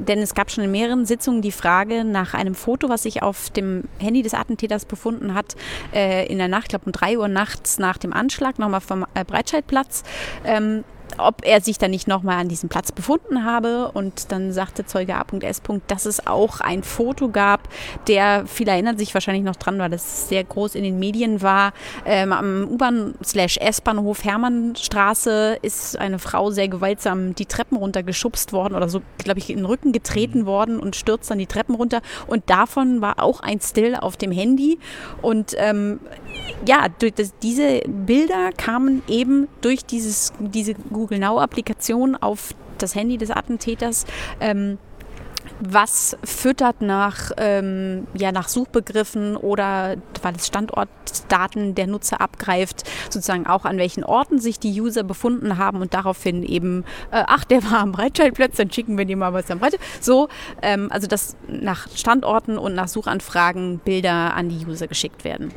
denn 0.06 0.20
es 0.20 0.34
gab 0.34 0.50
schon 0.50 0.64
in 0.64 0.70
mehreren 0.70 1.06
Sitzungen 1.06 1.42
die 1.42 1.52
Frage 1.52 2.04
nach 2.04 2.34
einem 2.34 2.54
Foto, 2.54 2.88
was 2.88 3.02
sich 3.02 3.22
auf 3.22 3.50
dem 3.50 3.84
Handy 3.98 4.22
des 4.22 4.34
Attentäters 4.34 4.84
befunden 4.84 5.34
hat, 5.34 5.56
äh, 5.92 6.26
in 6.26 6.38
der 6.38 6.48
Nacht, 6.48 6.64
ich 6.64 6.68
glaube 6.70 6.86
um 6.86 6.92
drei 6.92 7.18
Uhr 7.18 7.28
nachts 7.28 7.78
nach 7.78 7.98
dem 7.98 8.12
Anschlag, 8.12 8.58
nochmal 8.58 8.80
vom 8.80 9.04
äh, 9.14 9.24
Breitscheidplatz. 9.24 10.02
Ähm, 10.44 10.84
ob 11.18 11.44
er 11.44 11.60
sich 11.60 11.78
dann 11.78 11.90
nicht 11.90 12.08
nochmal 12.08 12.38
an 12.38 12.48
diesem 12.48 12.68
Platz 12.68 12.92
befunden 12.92 13.44
habe. 13.44 13.90
Und 13.92 14.32
dann 14.32 14.52
sagte 14.52 14.84
Zeuge 14.84 15.14
A.S. 15.14 15.62
dass 15.86 16.06
es 16.06 16.26
auch 16.26 16.60
ein 16.60 16.82
Foto 16.82 17.28
gab, 17.28 17.68
der, 18.08 18.44
viele 18.46 18.72
erinnern 18.72 18.98
sich 18.98 19.14
wahrscheinlich 19.14 19.44
noch 19.44 19.56
dran, 19.56 19.78
weil 19.78 19.90
das 19.90 20.28
sehr 20.28 20.44
groß 20.44 20.74
in 20.74 20.84
den 20.84 20.98
Medien 20.98 21.42
war. 21.42 21.72
Ähm, 22.04 22.32
am 22.32 22.68
U-Bahn-S-Bahnhof 22.68 24.24
Hermannstraße 24.24 25.58
ist 25.62 25.98
eine 25.98 26.18
Frau 26.18 26.50
sehr 26.50 26.68
gewaltsam 26.68 27.34
die 27.34 27.46
Treppen 27.46 27.76
runtergeschubst 27.76 28.52
worden 28.52 28.74
oder 28.74 28.88
so, 28.88 29.02
glaube 29.18 29.38
ich, 29.38 29.50
in 29.50 29.58
den 29.58 29.66
Rücken 29.66 29.92
getreten 29.92 30.40
mhm. 30.40 30.46
worden 30.46 30.80
und 30.80 30.96
stürzt 30.96 31.30
dann 31.30 31.38
die 31.38 31.46
Treppen 31.46 31.74
runter. 31.74 32.02
Und 32.26 32.48
davon 32.50 33.00
war 33.00 33.22
auch 33.22 33.40
ein 33.40 33.60
Still 33.60 33.96
auf 33.96 34.16
dem 34.16 34.32
Handy. 34.32 34.78
Und 35.22 35.54
ähm, 35.56 36.00
ja, 36.66 36.86
das, 36.88 37.32
diese 37.42 37.80
Bilder 37.86 38.50
kamen 38.56 39.02
eben 39.08 39.48
durch 39.60 39.84
dieses, 39.84 40.32
diese 40.38 40.74
Google 40.74 41.18
Now-Applikation 41.18 42.16
auf 42.16 42.54
das 42.78 42.94
Handy 42.94 43.18
des 43.18 43.30
Attentäters. 43.30 44.04
Ähm, 44.40 44.78
was 45.60 46.16
füttert 46.24 46.82
nach, 46.82 47.30
ähm, 47.38 48.06
ja, 48.14 48.32
nach 48.32 48.48
Suchbegriffen 48.48 49.36
oder 49.36 49.96
weil 50.22 50.34
es 50.36 50.46
Standortdaten 50.48 51.74
der 51.74 51.86
Nutzer 51.86 52.20
abgreift, 52.20 52.82
sozusagen 53.10 53.46
auch 53.46 53.64
an 53.64 53.78
welchen 53.78 54.04
Orten 54.04 54.38
sich 54.38 54.58
die 54.58 54.80
User 54.80 55.02
befunden 55.02 55.56
haben 55.56 55.80
und 55.80 55.94
daraufhin 55.94 56.42
eben, 56.42 56.84
äh, 57.10 57.24
ach, 57.26 57.44
der 57.44 57.62
war 57.64 57.78
am 57.78 57.92
Breitscheidplatz, 57.92 58.56
dann 58.56 58.70
schicken 58.70 58.98
wir 58.98 59.04
dir 59.04 59.16
mal 59.16 59.32
was 59.32 59.50
am 59.50 59.60
Breitscheid. 59.60 59.80
So, 60.00 60.28
ähm, 60.62 60.88
also 60.90 61.06
dass 61.06 61.36
nach 61.48 61.88
Standorten 61.94 62.58
und 62.58 62.74
nach 62.74 62.88
Suchanfragen 62.88 63.78
Bilder 63.78 64.34
an 64.34 64.48
die 64.48 64.66
User 64.66 64.88
geschickt 64.88 65.24
werden. 65.24 65.52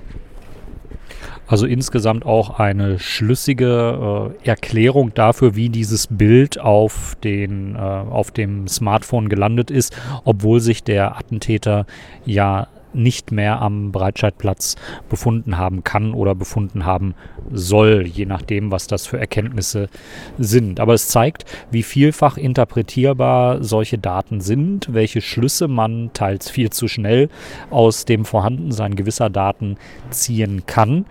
Also 1.47 1.65
insgesamt 1.65 2.25
auch 2.25 2.59
eine 2.59 2.99
schlüssige 2.99 4.33
äh, 4.43 4.47
Erklärung 4.47 5.13
dafür, 5.13 5.55
wie 5.55 5.69
dieses 5.69 6.07
Bild 6.07 6.59
auf, 6.59 7.15
den, 7.23 7.75
äh, 7.75 7.79
auf 7.79 8.31
dem 8.31 8.67
Smartphone 8.67 9.29
gelandet 9.29 9.71
ist, 9.71 9.95
obwohl 10.25 10.59
sich 10.59 10.83
der 10.83 11.17
Attentäter 11.17 11.85
ja 12.25 12.67
nicht 12.93 13.31
mehr 13.31 13.61
am 13.61 13.91
Breitscheidplatz 13.91 14.75
befunden 15.09 15.57
haben 15.57 15.83
kann 15.83 16.13
oder 16.13 16.35
befunden 16.35 16.85
haben 16.85 17.15
soll, 17.51 18.05
je 18.05 18.25
nachdem, 18.25 18.71
was 18.71 18.87
das 18.87 19.07
für 19.07 19.19
Erkenntnisse 19.19 19.89
sind. 20.37 20.79
Aber 20.79 20.93
es 20.93 21.07
zeigt, 21.07 21.45
wie 21.71 21.83
vielfach 21.83 22.37
interpretierbar 22.37 23.63
solche 23.63 23.97
Daten 23.97 24.41
sind, 24.41 24.93
welche 24.93 25.21
Schlüsse 25.21 25.67
man 25.67 26.11
teils 26.13 26.49
viel 26.49 26.69
zu 26.69 26.87
schnell 26.87 27.29
aus 27.69 28.05
dem 28.05 28.25
Vorhandensein 28.25 28.95
gewisser 28.95 29.29
Daten 29.29 29.77
ziehen 30.09 30.63
kann 30.65 31.05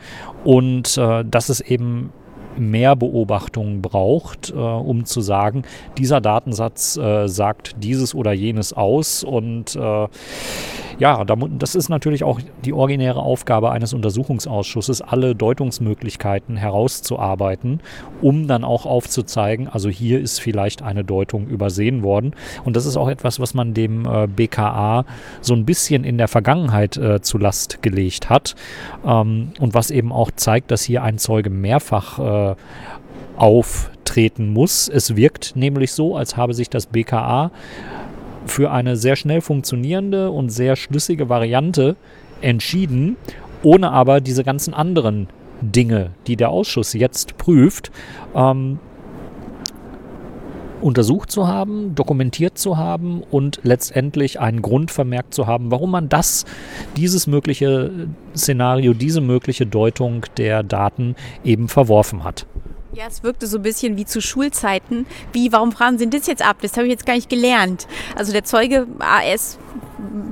und 0.44 0.96
äh, 0.98 1.24
dass 1.24 1.48
es 1.48 1.60
eben 1.60 2.12
mehr 2.58 2.96
Beobachtungen 2.96 3.82
braucht, 3.82 4.50
äh, 4.50 4.54
um 4.54 5.04
zu 5.04 5.20
sagen, 5.20 5.62
dieser 5.96 6.20
Datensatz 6.20 6.96
äh, 6.96 7.28
sagt 7.28 7.76
dieses 7.82 8.14
oder 8.14 8.32
jenes 8.32 8.72
aus 8.72 9.24
und 9.24 9.76
äh, 9.76 10.08
ja, 10.98 11.24
das 11.24 11.74
ist 11.76 11.88
natürlich 11.88 12.24
auch 12.24 12.40
die 12.64 12.72
originäre 12.72 13.20
Aufgabe 13.20 13.70
eines 13.70 13.94
Untersuchungsausschusses, 13.94 15.00
alle 15.00 15.36
Deutungsmöglichkeiten 15.36 16.56
herauszuarbeiten, 16.56 17.80
um 18.20 18.48
dann 18.48 18.64
auch 18.64 18.84
aufzuzeigen, 18.84 19.68
also 19.68 19.88
hier 19.88 20.20
ist 20.20 20.40
vielleicht 20.40 20.82
eine 20.82 21.04
Deutung 21.04 21.46
übersehen 21.46 22.02
worden. 22.02 22.34
Und 22.64 22.74
das 22.74 22.84
ist 22.84 22.96
auch 22.96 23.08
etwas, 23.08 23.38
was 23.38 23.54
man 23.54 23.74
dem 23.74 24.06
äh, 24.06 24.26
BKA 24.26 25.04
so 25.40 25.54
ein 25.54 25.64
bisschen 25.64 26.02
in 26.02 26.18
der 26.18 26.28
Vergangenheit 26.28 26.96
äh, 26.96 27.20
zu 27.20 27.38
Last 27.38 27.80
gelegt 27.80 28.28
hat 28.28 28.56
ähm, 29.06 29.52
und 29.60 29.74
was 29.74 29.92
eben 29.92 30.12
auch 30.12 30.32
zeigt, 30.34 30.72
dass 30.72 30.82
hier 30.82 31.04
ein 31.04 31.18
Zeuge 31.18 31.50
mehrfach 31.50 32.18
äh, 32.18 32.56
auftreten 33.36 34.52
muss. 34.52 34.88
Es 34.88 35.14
wirkt 35.14 35.54
nämlich 35.54 35.92
so, 35.92 36.16
als 36.16 36.36
habe 36.36 36.54
sich 36.54 36.68
das 36.68 36.86
BKA 36.86 37.52
für 38.48 38.70
eine 38.70 38.96
sehr 38.96 39.16
schnell 39.16 39.40
funktionierende 39.40 40.30
und 40.30 40.50
sehr 40.50 40.76
schlüssige 40.76 41.28
Variante 41.28 41.96
entschieden, 42.40 43.16
ohne 43.62 43.90
aber 43.90 44.20
diese 44.20 44.44
ganzen 44.44 44.74
anderen 44.74 45.28
Dinge, 45.60 46.10
die 46.26 46.36
der 46.36 46.50
Ausschuss 46.50 46.92
jetzt 46.92 47.36
prüft, 47.38 47.90
ähm, 48.34 48.78
untersucht 50.80 51.30
zu 51.30 51.48
haben, 51.48 51.94
dokumentiert 51.94 52.56
zu 52.56 52.76
haben 52.76 53.22
und 53.30 53.60
letztendlich 53.64 54.38
einen 54.38 54.62
Grund 54.62 54.90
vermerkt 54.90 55.34
zu 55.34 55.46
haben, 55.46 55.70
warum 55.70 55.90
man 55.90 56.08
das, 56.08 56.44
dieses 56.96 57.26
mögliche 57.26 57.90
Szenario, 58.36 58.94
diese 58.94 59.20
mögliche 59.20 59.66
Deutung 59.66 60.24
der 60.36 60.62
Daten 60.62 61.16
eben 61.44 61.68
verworfen 61.68 62.22
hat. 62.24 62.46
Ja, 62.98 63.06
es 63.06 63.22
wirkte 63.22 63.46
so 63.46 63.58
ein 63.58 63.62
bisschen 63.62 63.96
wie 63.96 64.06
zu 64.06 64.20
Schulzeiten. 64.20 65.06
Wie, 65.32 65.52
warum 65.52 65.70
fragen 65.70 65.98
Sie 65.98 66.10
das 66.10 66.26
jetzt 66.26 66.44
ab? 66.44 66.56
Das 66.62 66.76
habe 66.76 66.88
ich 66.88 66.90
jetzt 66.90 67.06
gar 67.06 67.14
nicht 67.14 67.30
gelernt. 67.30 67.86
Also 68.16 68.32
der 68.32 68.42
Zeuge 68.42 68.88
AS 68.98 69.56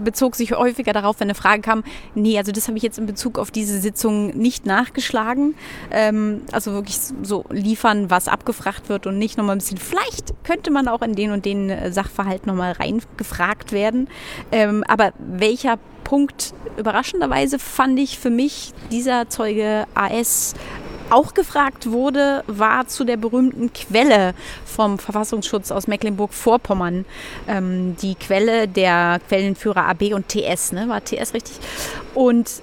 bezog 0.02 0.34
sich 0.34 0.50
häufiger 0.50 0.92
darauf, 0.92 1.20
wenn 1.20 1.28
eine 1.28 1.36
Frage 1.36 1.62
kam, 1.62 1.84
nee, 2.16 2.36
also 2.38 2.50
das 2.50 2.66
habe 2.66 2.76
ich 2.76 2.82
jetzt 2.82 2.98
in 2.98 3.06
Bezug 3.06 3.38
auf 3.38 3.52
diese 3.52 3.78
Sitzung 3.78 4.36
nicht 4.36 4.66
nachgeschlagen. 4.66 5.54
Ähm, 5.92 6.42
also 6.50 6.72
wirklich 6.72 6.98
so 7.22 7.44
liefern, 7.50 8.10
was 8.10 8.26
abgefragt 8.26 8.88
wird 8.88 9.06
und 9.06 9.16
nicht 9.16 9.38
nochmal 9.38 9.54
ein 9.54 9.58
bisschen, 9.58 9.78
vielleicht 9.78 10.34
könnte 10.42 10.72
man 10.72 10.88
auch 10.88 11.02
in 11.02 11.14
den 11.14 11.30
und 11.30 11.44
den 11.44 11.70
äh, 11.70 11.92
Sachverhalt 11.92 12.48
nochmal 12.48 12.72
reingefragt 12.72 13.70
werden. 13.70 14.08
Ähm, 14.50 14.82
aber 14.88 15.12
welcher 15.20 15.78
Punkt 16.02 16.52
überraschenderweise 16.76 17.60
fand 17.60 17.98
ich 18.00 18.18
für 18.18 18.30
mich 18.30 18.72
dieser 18.90 19.28
Zeuge 19.28 19.86
AS 19.94 20.54
auch 21.10 21.34
gefragt 21.34 21.90
wurde, 21.90 22.44
war 22.46 22.86
zu 22.88 23.04
der 23.04 23.16
berühmten 23.16 23.72
Quelle 23.72 24.34
vom 24.64 24.98
Verfassungsschutz 24.98 25.70
aus 25.70 25.86
Mecklenburg-Vorpommern. 25.86 27.04
Ähm, 27.48 27.96
die 28.02 28.14
Quelle 28.14 28.68
der 28.68 29.20
Quellenführer 29.28 29.86
AB 29.86 30.14
und 30.14 30.28
TS, 30.28 30.72
ne? 30.72 30.88
war 30.88 31.04
TS 31.04 31.34
richtig? 31.34 31.56
Und 32.14 32.62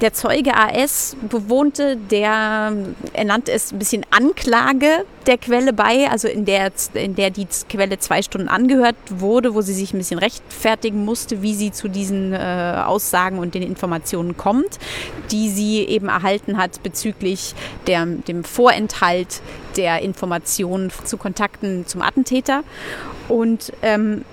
der 0.00 0.12
Zeuge 0.12 0.54
AS 0.54 1.16
bewohnte, 1.28 1.96
der, 1.96 2.72
er 3.12 3.24
nannte 3.24 3.52
es 3.52 3.72
ein 3.72 3.78
bisschen 3.78 4.06
Anklage 4.10 5.04
der 5.26 5.38
Quelle 5.38 5.72
bei, 5.72 6.08
also 6.08 6.28
in 6.28 6.44
der, 6.44 6.70
in 6.94 7.14
der 7.14 7.30
die 7.30 7.46
Quelle 7.68 7.98
zwei 7.98 8.22
Stunden 8.22 8.48
angehört 8.48 8.96
wurde, 9.10 9.54
wo 9.54 9.60
sie 9.60 9.74
sich 9.74 9.92
ein 9.92 9.98
bisschen 9.98 10.18
rechtfertigen 10.18 11.04
musste, 11.04 11.42
wie 11.42 11.54
sie 11.54 11.72
zu 11.72 11.88
diesen 11.88 12.32
äh, 12.32 12.82
Aussagen 12.86 13.38
und 13.38 13.54
den 13.54 13.62
Informationen 13.62 14.36
kommt, 14.36 14.78
die 15.30 15.50
sie 15.50 15.80
eben 15.80 16.08
erhalten 16.08 16.56
hat 16.56 16.82
bezüglich 16.82 17.54
der, 17.86 18.06
dem 18.06 18.44
Vorenthalt 18.44 19.42
der 19.76 20.00
Informationen 20.00 20.90
zu 21.04 21.16
Kontakten 21.16 21.86
zum 21.86 22.02
Attentäter. 22.02 22.62
Und 23.28 23.72
ähm, 23.82 24.24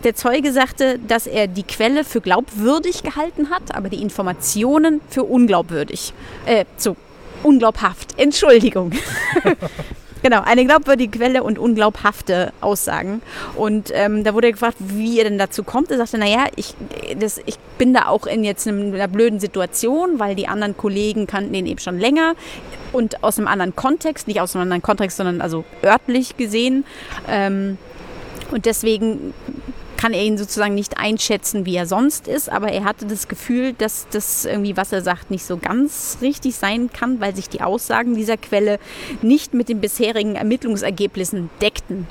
der 0.00 0.14
Zeuge 0.14 0.52
sagte, 0.52 0.98
dass 0.98 1.26
er 1.26 1.46
die 1.46 1.62
Quelle 1.62 2.04
für 2.04 2.20
glaubwürdig 2.20 3.02
gehalten 3.02 3.50
hat, 3.50 3.74
aber 3.74 3.88
die 3.88 4.02
Informationen 4.02 5.00
für 5.08 5.24
unglaubwürdig. 5.24 6.12
Äh, 6.46 6.64
so, 6.76 6.96
unglaubhaft. 7.42 8.18
Entschuldigung. 8.18 8.92
Genau, 10.22 10.42
eine 10.42 10.66
glaubwürdige 10.66 11.18
Quelle 11.18 11.42
und 11.42 11.58
unglaubhafte 11.58 12.52
Aussagen. 12.60 13.22
Und 13.56 13.90
ähm, 13.94 14.22
da 14.22 14.34
wurde 14.34 14.48
er 14.48 14.52
gefragt, 14.52 14.76
wie 14.78 15.18
er 15.18 15.24
denn 15.24 15.38
dazu 15.38 15.64
kommt. 15.64 15.90
Er 15.90 15.96
sagte, 15.96 16.18
naja, 16.18 16.46
ich, 16.56 16.74
das, 17.18 17.40
ich 17.46 17.58
bin 17.78 17.94
da 17.94 18.06
auch 18.06 18.26
in 18.26 18.44
jetzt 18.44 18.68
einer 18.68 19.08
blöden 19.08 19.40
Situation, 19.40 20.18
weil 20.18 20.34
die 20.34 20.46
anderen 20.46 20.76
Kollegen 20.76 21.26
kannten 21.26 21.54
ihn 21.54 21.66
eben 21.66 21.78
schon 21.78 21.98
länger 21.98 22.34
und 22.92 23.24
aus 23.24 23.38
einem 23.38 23.48
anderen 23.48 23.74
Kontext, 23.74 24.28
nicht 24.28 24.40
aus 24.40 24.54
einem 24.54 24.64
anderen 24.64 24.82
Kontext, 24.82 25.16
sondern 25.16 25.40
also 25.40 25.64
örtlich 25.82 26.36
gesehen. 26.36 26.84
Ähm, 27.26 27.78
und 28.50 28.66
deswegen 28.66 29.32
kann 30.00 30.14
er 30.14 30.22
ihn 30.22 30.38
sozusagen 30.38 30.74
nicht 30.74 30.96
einschätzen, 30.96 31.66
wie 31.66 31.76
er 31.76 31.84
sonst 31.84 32.26
ist, 32.26 32.50
aber 32.50 32.72
er 32.72 32.84
hatte 32.84 33.04
das 33.04 33.28
Gefühl, 33.28 33.74
dass 33.74 34.06
das 34.10 34.46
irgendwie, 34.46 34.74
was 34.74 34.92
er 34.92 35.02
sagt, 35.02 35.30
nicht 35.30 35.44
so 35.44 35.58
ganz 35.58 36.16
richtig 36.22 36.56
sein 36.56 36.90
kann, 36.90 37.20
weil 37.20 37.36
sich 37.36 37.50
die 37.50 37.60
Aussagen 37.60 38.14
dieser 38.14 38.38
Quelle 38.38 38.78
nicht 39.20 39.52
mit 39.52 39.68
den 39.68 39.82
bisherigen 39.82 40.36
Ermittlungsergebnissen 40.36 41.50
deckten. 41.60 42.06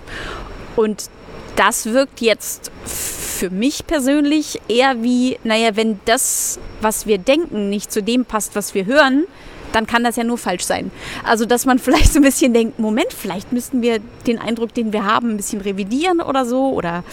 Und 0.76 1.10
das 1.56 1.88
wirkt 1.88 2.22
jetzt 2.22 2.70
für 2.86 3.50
mich 3.50 3.88
persönlich 3.88 4.62
eher 4.68 5.02
wie, 5.02 5.40
naja, 5.44 5.76
wenn 5.76 6.00
das, 6.06 6.60
was 6.82 7.08
wir 7.08 7.18
denken, 7.18 7.70
nicht 7.70 7.92
zu 7.92 8.04
dem 8.04 8.24
passt, 8.24 8.56
was 8.56 8.76
wir 8.76 8.86
hören, 8.86 9.26
dann 9.72 9.88
kann 9.88 10.04
das 10.04 10.16
ja 10.16 10.24
nur 10.24 10.38
falsch 10.38 10.64
sein. 10.64 10.92
Also, 11.24 11.46
dass 11.46 11.66
man 11.66 11.80
vielleicht 11.80 12.14
so 12.14 12.20
ein 12.20 12.24
bisschen 12.24 12.54
denkt, 12.54 12.80
Moment, 12.80 13.14
vielleicht 13.14 13.52
müssten 13.52 13.82
wir 13.82 14.00
den 14.28 14.40
Eindruck, 14.40 14.74
den 14.74 14.94
wir 14.94 15.06
haben, 15.06 15.32
ein 15.32 15.38
bisschen 15.38 15.62
revidieren 15.62 16.22
oder 16.22 16.46
so. 16.46 16.70
Oder 16.70 17.04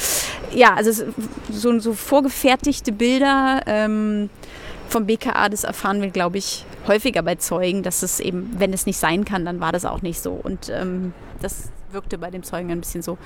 ja, 0.55 0.75
also 0.75 1.05
so, 1.51 1.79
so 1.79 1.93
vorgefertigte 1.93 2.93
Bilder 2.93 3.61
ähm, 3.67 4.31
vom 4.89 5.07
BKA, 5.07 5.49
das 5.49 5.65
erfahren 5.65 6.01
wir, 6.01 6.11
glaube 6.11 6.39
ich, 6.39 6.65
häufiger 6.87 7.23
bei 7.23 7.35
Zeugen, 7.35 7.83
dass 7.83 8.03
es 8.03 8.21
eben, 8.21 8.55
wenn 8.59 8.73
es 8.73 8.87
nicht 8.87 8.99
sein 8.99 9.25
kann, 9.25 9.45
dann 9.45 9.61
war 9.61 9.73
das 9.73 9.85
auch 9.85 10.03
nicht 10.03 10.21
so. 10.21 10.33
Und 10.33 10.71
ähm, 10.71 11.13
das 11.43 11.71
wirkte 11.91 12.19
bei 12.19 12.31
dem 12.31 12.43
Zeugen 12.43 12.71
ein 12.71 12.81
bisschen 12.81 13.03
so. 13.03 13.19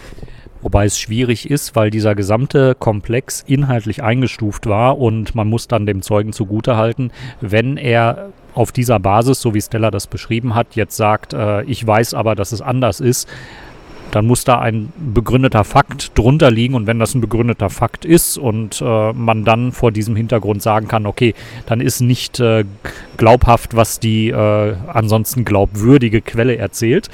Wobei 0.62 0.84
es 0.84 0.98
schwierig 0.98 1.50
ist, 1.50 1.74
weil 1.74 1.90
dieser 1.90 2.14
gesamte 2.14 2.74
Komplex 2.74 3.42
inhaltlich 3.46 4.02
eingestuft 4.02 4.66
war 4.66 4.98
und 4.98 5.34
man 5.34 5.48
muss 5.48 5.68
dann 5.68 5.86
dem 5.86 6.02
Zeugen 6.02 6.32
zugutehalten, 6.32 7.12
wenn 7.40 7.76
er 7.76 8.32
auf 8.54 8.72
dieser 8.72 8.98
Basis, 8.98 9.40
so 9.40 9.54
wie 9.54 9.60
Stella 9.60 9.90
das 9.90 10.06
beschrieben 10.06 10.54
hat, 10.54 10.74
jetzt 10.76 10.96
sagt, 10.96 11.32
äh, 11.32 11.62
ich 11.64 11.86
weiß 11.86 12.14
aber, 12.14 12.34
dass 12.34 12.52
es 12.52 12.60
anders 12.60 13.00
ist, 13.00 13.28
dann 14.10 14.26
muss 14.26 14.44
da 14.44 14.58
ein 14.58 14.92
begründeter 14.96 15.64
Fakt 15.64 16.16
drunter 16.18 16.50
liegen. 16.50 16.74
Und 16.74 16.86
wenn 16.86 16.98
das 16.98 17.14
ein 17.14 17.20
begründeter 17.20 17.70
Fakt 17.70 18.04
ist 18.04 18.38
und 18.38 18.80
äh, 18.80 19.12
man 19.12 19.44
dann 19.44 19.72
vor 19.72 19.92
diesem 19.92 20.16
Hintergrund 20.16 20.62
sagen 20.62 20.88
kann, 20.88 21.06
okay, 21.06 21.34
dann 21.66 21.80
ist 21.80 22.00
nicht 22.00 22.40
äh, 22.40 22.64
glaubhaft, 23.16 23.76
was 23.76 24.00
die 24.00 24.30
äh, 24.30 24.74
ansonsten 24.88 25.44
glaubwürdige 25.44 26.20
Quelle 26.22 26.56
erzählt, 26.56 27.08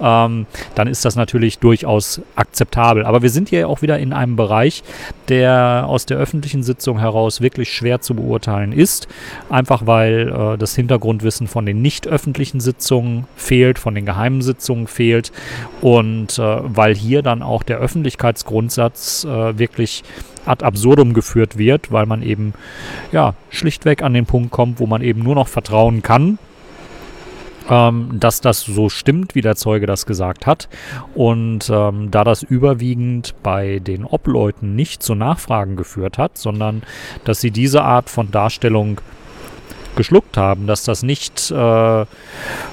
ähm, 0.00 0.46
dann 0.74 0.88
ist 0.88 1.04
das 1.04 1.16
natürlich 1.16 1.58
durchaus 1.58 2.20
akzeptabel. 2.36 3.04
Aber 3.04 3.22
wir 3.22 3.30
sind 3.30 3.48
hier 3.48 3.68
auch 3.68 3.82
wieder 3.82 3.98
in 3.98 4.12
einem 4.12 4.36
Bereich, 4.36 4.82
der 5.28 5.84
aus 5.88 6.06
der 6.06 6.18
öffentlichen 6.18 6.62
Sitzung 6.62 6.98
heraus 6.98 7.40
wirklich 7.40 7.72
schwer 7.72 8.00
zu 8.00 8.14
beurteilen 8.14 8.72
ist. 8.72 9.08
Einfach 9.48 9.86
weil 9.86 10.28
äh, 10.28 10.58
das 10.58 10.74
Hintergrundwissen 10.74 11.46
von 11.46 11.64
den 11.64 11.80
nicht 11.80 12.06
öffentlichen 12.06 12.60
Sitzungen 12.60 13.26
fehlt, 13.36 13.78
von 13.78 13.94
den 13.94 14.06
geheimen 14.06 14.42
Sitzungen 14.42 14.86
fehlt 14.86 15.32
und 15.80 16.38
weil 16.44 16.94
hier 16.94 17.22
dann 17.22 17.42
auch 17.42 17.62
der 17.62 17.78
Öffentlichkeitsgrundsatz 17.78 19.24
äh, 19.24 19.58
wirklich 19.58 20.02
ad 20.44 20.64
absurdum 20.64 21.14
geführt 21.14 21.56
wird, 21.58 21.92
weil 21.92 22.06
man 22.06 22.22
eben 22.22 22.54
ja 23.12 23.34
schlichtweg 23.50 24.02
an 24.02 24.14
den 24.14 24.26
Punkt 24.26 24.50
kommt, 24.50 24.80
wo 24.80 24.86
man 24.86 25.02
eben 25.02 25.22
nur 25.22 25.34
noch 25.34 25.48
vertrauen 25.48 26.02
kann, 26.02 26.38
ähm, 27.68 28.10
dass 28.18 28.40
das 28.40 28.60
so 28.60 28.88
stimmt, 28.88 29.34
wie 29.34 29.40
der 29.40 29.56
Zeuge 29.56 29.86
das 29.86 30.06
gesagt 30.06 30.46
hat. 30.46 30.68
Und 31.14 31.70
ähm, 31.70 32.10
da 32.10 32.24
das 32.24 32.42
überwiegend 32.42 33.34
bei 33.42 33.78
den 33.78 34.04
Obleuten 34.04 34.74
nicht 34.74 35.02
zu 35.02 35.14
Nachfragen 35.14 35.76
geführt 35.76 36.18
hat, 36.18 36.38
sondern 36.38 36.82
dass 37.24 37.40
sie 37.40 37.50
diese 37.50 37.82
Art 37.82 38.10
von 38.10 38.30
Darstellung 38.30 39.00
geschluckt 39.96 40.36
haben, 40.36 40.66
dass 40.66 40.84
das 40.84 41.02
nicht 41.02 41.50
äh, 41.50 42.04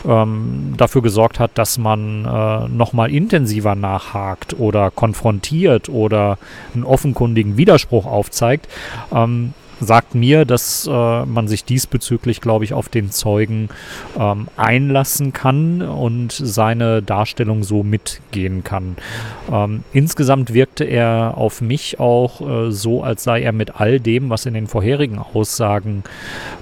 ähm, 0.07 0.73
dafür 0.77 1.01
gesorgt 1.01 1.39
hat, 1.39 1.51
dass 1.57 1.77
man 1.77 2.25
äh, 2.25 2.67
nochmal 2.69 3.11
intensiver 3.11 3.75
nachhakt 3.75 4.59
oder 4.59 4.91
konfrontiert 4.91 5.89
oder 5.89 6.37
einen 6.73 6.83
offenkundigen 6.83 7.57
Widerspruch 7.57 8.05
aufzeigt. 8.05 8.67
Ähm, 9.13 9.53
sagt 9.79 10.15
mir, 10.15 10.45
dass 10.45 10.87
äh, 10.87 11.25
man 11.25 11.47
sich 11.47 11.65
diesbezüglich, 11.65 12.41
glaube 12.41 12.65
ich, 12.65 12.73
auf 12.73 12.89
den 12.89 13.11
Zeugen 13.11 13.69
ähm, 14.17 14.47
einlassen 14.57 15.33
kann 15.33 15.81
und 15.81 16.31
seine 16.31 17.01
Darstellung 17.01 17.63
so 17.63 17.83
mitgehen 17.83 18.63
kann. 18.63 18.95
Ähm, 19.51 19.83
insgesamt 19.93 20.53
wirkte 20.53 20.83
er 20.83 21.33
auf 21.37 21.61
mich 21.61 21.99
auch 21.99 22.41
äh, 22.41 22.71
so, 22.71 23.03
als 23.03 23.23
sei 23.23 23.41
er 23.41 23.51
mit 23.51 23.79
all 23.79 23.99
dem, 23.99 24.29
was 24.29 24.45
in 24.45 24.53
den 24.53 24.67
vorherigen 24.67 25.19
Aussagen 25.19 26.03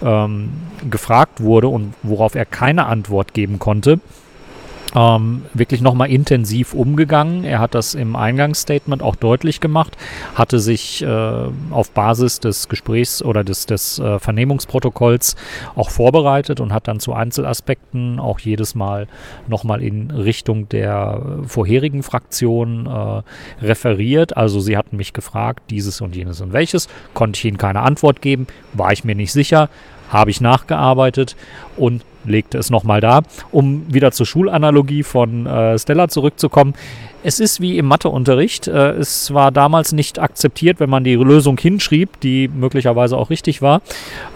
ähm, 0.04 0.50
gefragt 0.90 1.42
wurde 1.42 1.68
und 1.68 1.94
worauf 2.04 2.36
er 2.36 2.46
keine 2.46 2.86
Antwort 2.86 3.34
geben 3.34 3.60
konnte, 3.60 4.00
ähm, 4.96 5.46
wirklich 5.54 5.82
nochmal 5.82 6.10
intensiv 6.10 6.74
umgegangen. 6.74 7.44
Er 7.44 7.60
hat 7.60 7.76
das 7.76 7.94
im 7.94 8.16
Eingangsstatement 8.16 9.02
auch 9.02 9.16
deutlich 9.16 9.60
gemacht, 9.60 9.98
hatte 10.36 10.60
sich 10.60 11.04
äh, 11.04 11.08
auf 11.72 11.92
Basis 11.92 12.40
des 12.40 12.70
Gesprächs 12.70 13.22
oder 13.22 13.44
des, 13.44 13.66
des 13.66 14.00
äh, 14.00 14.20
Vernehmungsprotokolls 14.20 15.36
auch 15.76 15.90
vorbereitet 15.90 16.60
und 16.60 16.74
hat 16.74 16.88
dann 16.88 17.00
zu 17.00 17.14
Einzelaspekten 17.14 18.20
auch 18.20 18.40
jedes 18.40 18.76
Mal 18.76 19.08
nochmal 19.48 19.82
in 19.82 20.12
Richtung 20.12 20.70
der 20.70 21.22
vorherigen 21.46 22.04
Fraktion 22.04 22.88
äh, 22.88 23.66
referiert. 23.66 24.38
Also 24.38 24.60
sie 24.60 24.78
hatten 24.78 24.98
mich 24.98 25.14
gefragt, 25.14 25.64
dieses 25.70 26.02
und 26.02 26.16
jenes 26.16 26.42
und 26.42 26.54
welches, 26.54 26.88
konnte 27.14 27.38
ich 27.38 27.46
ihnen 27.46 27.58
keine 27.58 27.82
Antwort 27.82 28.22
geben, 28.22 28.48
war 28.74 28.94
ich 28.94 29.04
mir 29.04 29.16
nicht 29.16 29.32
sicher, 29.32 29.70
habe 30.10 30.32
ich 30.32 30.40
nachgearbeitet 30.40 31.36
und 31.76 32.04
legte 32.28 32.58
es 32.58 32.70
nochmal 32.70 33.02
da. 33.02 33.22
Um 33.52 33.86
wieder 33.88 34.12
zur 34.12 34.26
Schulanalogie 34.26 35.04
von 35.04 35.46
äh, 35.46 35.78
Stella 35.80 36.08
zurückzukommen. 36.08 36.74
Es 37.24 37.40
ist 37.40 37.60
wie 37.60 37.78
im 37.78 37.88
Matheunterricht. 37.88 38.68
Äh, 38.68 38.92
es 38.92 39.34
war 39.34 39.52
damals 39.52 39.92
nicht 39.92 40.20
akzeptiert, 40.20 40.80
wenn 40.80 40.90
man 40.90 41.04
die 41.04 41.16
Lösung 41.16 41.58
hinschrieb, 41.58 42.20
die 42.22 42.48
möglicherweise 42.48 43.18
auch 43.18 43.30
richtig 43.30 43.62
war, 43.62 43.82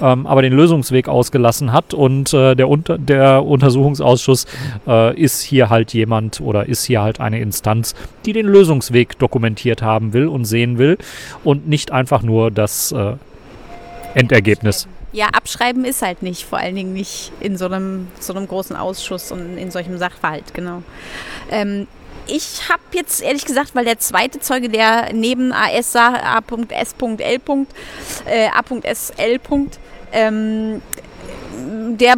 ähm, 0.01 0.25
aber 0.25 0.41
den 0.41 0.53
Lösungsweg 0.53 1.07
ausgelassen 1.07 1.71
hat. 1.71 1.93
Und 1.93 2.33
äh, 2.33 2.55
der, 2.55 2.67
Unter 2.67 2.97
der 2.97 3.45
Untersuchungsausschuss 3.45 4.45
äh, 4.87 5.17
ist 5.17 5.41
hier 5.41 5.69
halt 5.69 5.93
jemand 5.93 6.41
oder 6.41 6.67
ist 6.67 6.83
hier 6.83 7.01
halt 7.01 7.19
eine 7.19 7.39
Instanz, 7.39 7.95
die 8.25 8.33
den 8.33 8.47
Lösungsweg 8.47 9.17
dokumentiert 9.19 9.81
haben 9.81 10.13
will 10.13 10.27
und 10.27 10.45
sehen 10.45 10.77
will 10.77 10.97
und 11.43 11.67
nicht 11.69 11.91
einfach 11.91 12.23
nur 12.23 12.51
das 12.51 12.91
äh, 12.91 13.13
Endergebnis. 14.15 14.87
Ja, 15.13 15.27
abschreiben 15.27 15.83
ist 15.83 16.01
halt 16.01 16.23
nicht, 16.23 16.45
vor 16.45 16.59
allen 16.59 16.75
Dingen 16.75 16.93
nicht 16.93 17.33
in 17.41 17.57
so 17.57 17.65
einem, 17.65 18.07
so 18.19 18.33
einem 18.33 18.47
großen 18.47 18.75
Ausschuss 18.75 19.31
und 19.31 19.57
in 19.57 19.69
solchem 19.69 19.97
Sachverhalt, 19.97 20.53
genau. 20.53 20.83
Ähm, 21.49 21.87
ich 22.27 22.69
habe 22.69 22.81
jetzt 22.93 23.21
ehrlich 23.21 23.45
gesagt, 23.45 23.75
weil 23.75 23.83
der 23.83 23.99
zweite 23.99 24.39
Zeuge, 24.39 24.69
der 24.69 25.11
neben 25.13 25.51
AS 25.51 25.91
sah, 25.91 26.37
A.S.L. 26.37 27.39
A.S.L. 28.25 29.39
Ähm, 30.13 30.81
der 31.71 32.15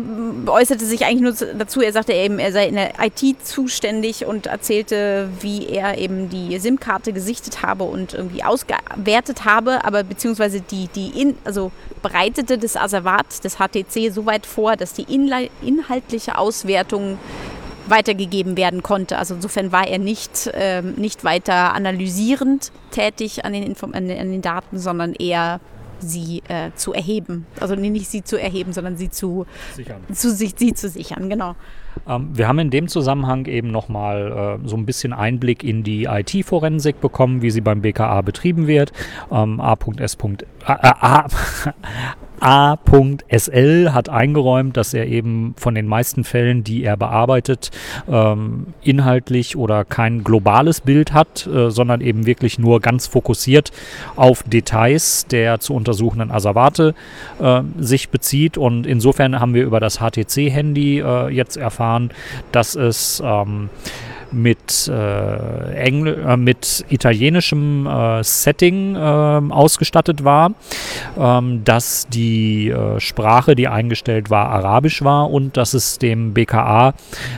äußerte 0.47 0.85
sich 0.85 1.05
eigentlich 1.05 1.21
nur 1.21 1.55
dazu, 1.57 1.81
er 1.81 1.91
sagte 1.91 2.13
eben, 2.13 2.39
er 2.39 2.51
sei 2.51 2.67
in 2.67 2.75
der 2.75 2.93
IT 3.01 3.45
zuständig 3.45 4.25
und 4.25 4.47
erzählte, 4.47 5.29
wie 5.41 5.67
er 5.67 5.97
eben 5.97 6.29
die 6.29 6.57
SIM-Karte 6.57 7.13
gesichtet 7.13 7.61
habe 7.61 7.83
und 7.83 8.13
irgendwie 8.13 8.43
ausgewertet 8.43 9.45
habe, 9.45 9.85
aber 9.85 10.03
beziehungsweise 10.03 10.61
die, 10.61 10.87
die 10.87 11.21
in, 11.21 11.37
also 11.43 11.71
bereitete 12.01 12.57
das 12.57 12.75
Asservat 12.75 13.43
des 13.43 13.57
HTC 13.57 14.11
so 14.11 14.25
weit 14.25 14.45
vor, 14.45 14.75
dass 14.75 14.93
die 14.93 15.05
inhaltliche 15.61 16.37
Auswertung 16.37 17.19
weitergegeben 17.87 18.57
werden 18.57 18.81
konnte. 18.81 19.17
Also 19.17 19.35
insofern 19.35 19.71
war 19.71 19.87
er 19.87 19.99
nicht, 19.99 20.49
ähm, 20.53 20.93
nicht 20.95 21.23
weiter 21.23 21.73
analysierend 21.73 22.71
tätig 22.91 23.45
an 23.45 23.53
den, 23.53 23.63
Inform 23.63 23.93
an 23.93 24.07
den 24.07 24.41
Daten, 24.41 24.79
sondern 24.79 25.13
eher 25.13 25.59
sie 26.03 26.43
äh, 26.47 26.71
zu 26.75 26.93
erheben. 26.93 27.45
Also 27.59 27.75
nee, 27.75 27.89
nicht 27.89 28.07
sie 28.07 28.23
zu 28.23 28.39
erheben, 28.39 28.73
sondern 28.73 28.97
sie 28.97 29.09
zu 29.09 29.45
sichern. 29.75 30.01
Zu, 30.13 30.31
sich, 30.31 30.53
sie 30.57 30.73
zu 30.73 30.89
sichern, 30.89 31.29
genau. 31.29 31.55
Ähm, 32.07 32.29
wir 32.33 32.47
haben 32.47 32.59
in 32.59 32.69
dem 32.69 32.87
Zusammenhang 32.87 33.45
eben 33.45 33.71
nochmal 33.71 34.59
äh, 34.63 34.67
so 34.67 34.75
ein 34.75 34.85
bisschen 34.85 35.13
Einblick 35.13 35.63
in 35.63 35.83
die 35.83 36.05
IT-Forensik 36.05 37.01
bekommen, 37.01 37.41
wie 37.41 37.51
sie 37.51 37.61
beim 37.61 37.81
BKA 37.81 38.21
betrieben 38.21 38.67
wird. 38.67 38.91
Ähm, 39.31 39.59
A.S. 39.59 40.17
A, 40.65 41.25
A.SL 42.43 43.91
hat 43.93 44.09
eingeräumt, 44.09 44.75
dass 44.75 44.93
er 44.93 45.07
eben 45.07 45.53
von 45.57 45.75
den 45.75 45.87
meisten 45.87 46.25
Fällen, 46.25 46.65
die 46.65 46.83
er 46.83 46.97
bearbeitet, 46.97 47.71
ähm, 48.09 48.67
inhaltlich 48.81 49.55
oder 49.55 49.85
kein 49.85 50.25
globales 50.25 50.81
Bild 50.81 51.13
hat, 51.13 51.47
äh, 51.47 51.71
sondern 51.71 52.01
eben 52.01 52.25
wirklich 52.25 52.59
nur 52.59 52.81
ganz 52.81 53.07
fokussiert 53.07 53.71
auf 54.17 54.43
Details 54.43 55.25
der 55.27 55.61
zu 55.61 55.73
untersuchenden 55.73 56.31
Asservate 56.31 56.95
äh, 57.39 57.61
sich 57.79 58.09
bezieht. 58.09 58.57
Und 58.57 58.85
insofern 58.85 59.39
haben 59.39 59.53
wir 59.53 59.63
über 59.63 59.79
das 59.79 59.99
HTC-Handy 59.99 60.99
äh, 60.99 61.29
jetzt 61.29 61.55
erfahren, 61.55 62.11
dass 62.51 62.75
es 62.75 63.23
ähm, 63.25 63.69
mit, 64.33 64.87
äh, 64.87 65.73
Engl 65.75 66.25
äh, 66.27 66.37
mit 66.37 66.85
italienischem 66.89 67.87
äh, 67.87 68.23
Setting 68.23 68.95
äh, 68.95 68.99
ausgestattet 68.99 70.23
war, 70.23 70.53
ähm, 71.17 71.63
dass 71.63 72.07
die 72.07 72.69
äh, 72.69 72.99
Sprache, 72.99 73.55
die 73.55 73.67
eingestellt 73.67 74.29
war, 74.29 74.49
arabisch 74.49 75.03
war 75.03 75.31
und 75.31 75.57
dass 75.57 75.73
es 75.73 75.99
dem 75.99 76.33
BKA 76.33 76.93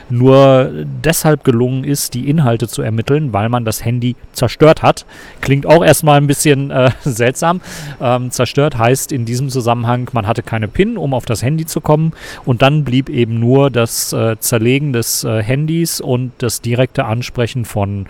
nur 0.10 0.72
deshalb 1.04 1.44
gelungen 1.44 1.84
ist, 1.84 2.14
die 2.14 2.30
Inhalte 2.30 2.68
zu 2.68 2.82
ermitteln, 2.82 3.34
weil 3.34 3.50
man 3.50 3.66
das 3.66 3.84
Handy 3.84 4.16
zerstört 4.34 4.82
hat. 4.82 5.06
Klingt 5.42 5.66
auch 5.66 5.84
erstmal 5.84 6.18
ein 6.18 6.28
bisschen 6.28 6.72
äh, 6.72 6.92
seltsam. 7.04 7.62
Ähm, 8.02 8.32
zerstört 8.32 8.78
heißt 8.78 9.12
in 9.12 9.26
diesem 9.26 9.50
Zusammenhang, 9.50 10.10
man 10.14 10.28
hatte 10.28 10.44
keine 10.44 10.68
PIN, 10.68 10.98
um 10.98 11.14
auf 11.14 11.26
das 11.26 11.44
Handy 11.44 11.66
zu 11.66 11.82
kommen 11.82 12.14
und 12.46 12.62
dann 12.62 12.84
blieb 12.84 13.10
eben 13.10 13.40
nur 13.40 13.70
das 13.70 14.16
Zerlegen 14.40 14.94
des 14.94 15.24
Handys 15.26 16.00
und 16.02 16.32
das 16.38 16.62
direkte 16.62 16.85
direkte 16.86 17.06
Ansprechen 17.06 17.66
von 17.66 18.08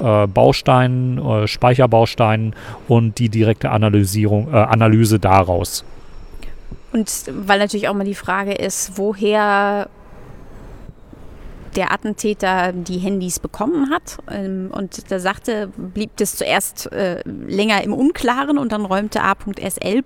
äh, 0.00 0.26
Bausteinen, 0.26 1.18
äh, 1.18 1.46
Speicherbausteinen 1.46 2.54
und 2.86 3.18
die 3.18 3.30
direkte 3.30 3.70
Analysierung, 3.70 4.52
äh, 4.52 4.56
Analyse 4.56 5.18
daraus. 5.18 5.84
Und 6.92 7.10
weil 7.30 7.58
natürlich 7.58 7.88
auch 7.88 7.94
mal 7.94 8.04
die 8.04 8.14
Frage 8.14 8.52
ist, 8.52 8.92
woher 8.96 9.88
der 11.76 11.92
Attentäter 11.92 12.72
die 12.72 12.98
Handys 12.98 13.38
bekommen 13.38 13.90
hat. 13.90 14.18
Ähm, 14.30 14.70
und 14.72 15.10
da 15.10 15.18
sagte, 15.18 15.70
blieb 15.76 16.10
das 16.16 16.36
zuerst 16.36 16.90
äh, 16.92 17.22
länger 17.24 17.82
im 17.82 17.94
Unklaren 17.94 18.58
und 18.58 18.72
dann 18.72 18.84
räumte 18.84 19.22
A.SL. 19.22 20.02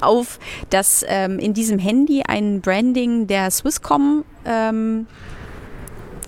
auf, 0.00 0.38
dass 0.68 1.04
ähm, 1.08 1.38
in 1.38 1.54
diesem 1.54 1.78
Handy 1.78 2.22
ein 2.26 2.60
Branding 2.60 3.26
der 3.26 3.50
Swisscom 3.50 4.24
ähm, 4.44 5.06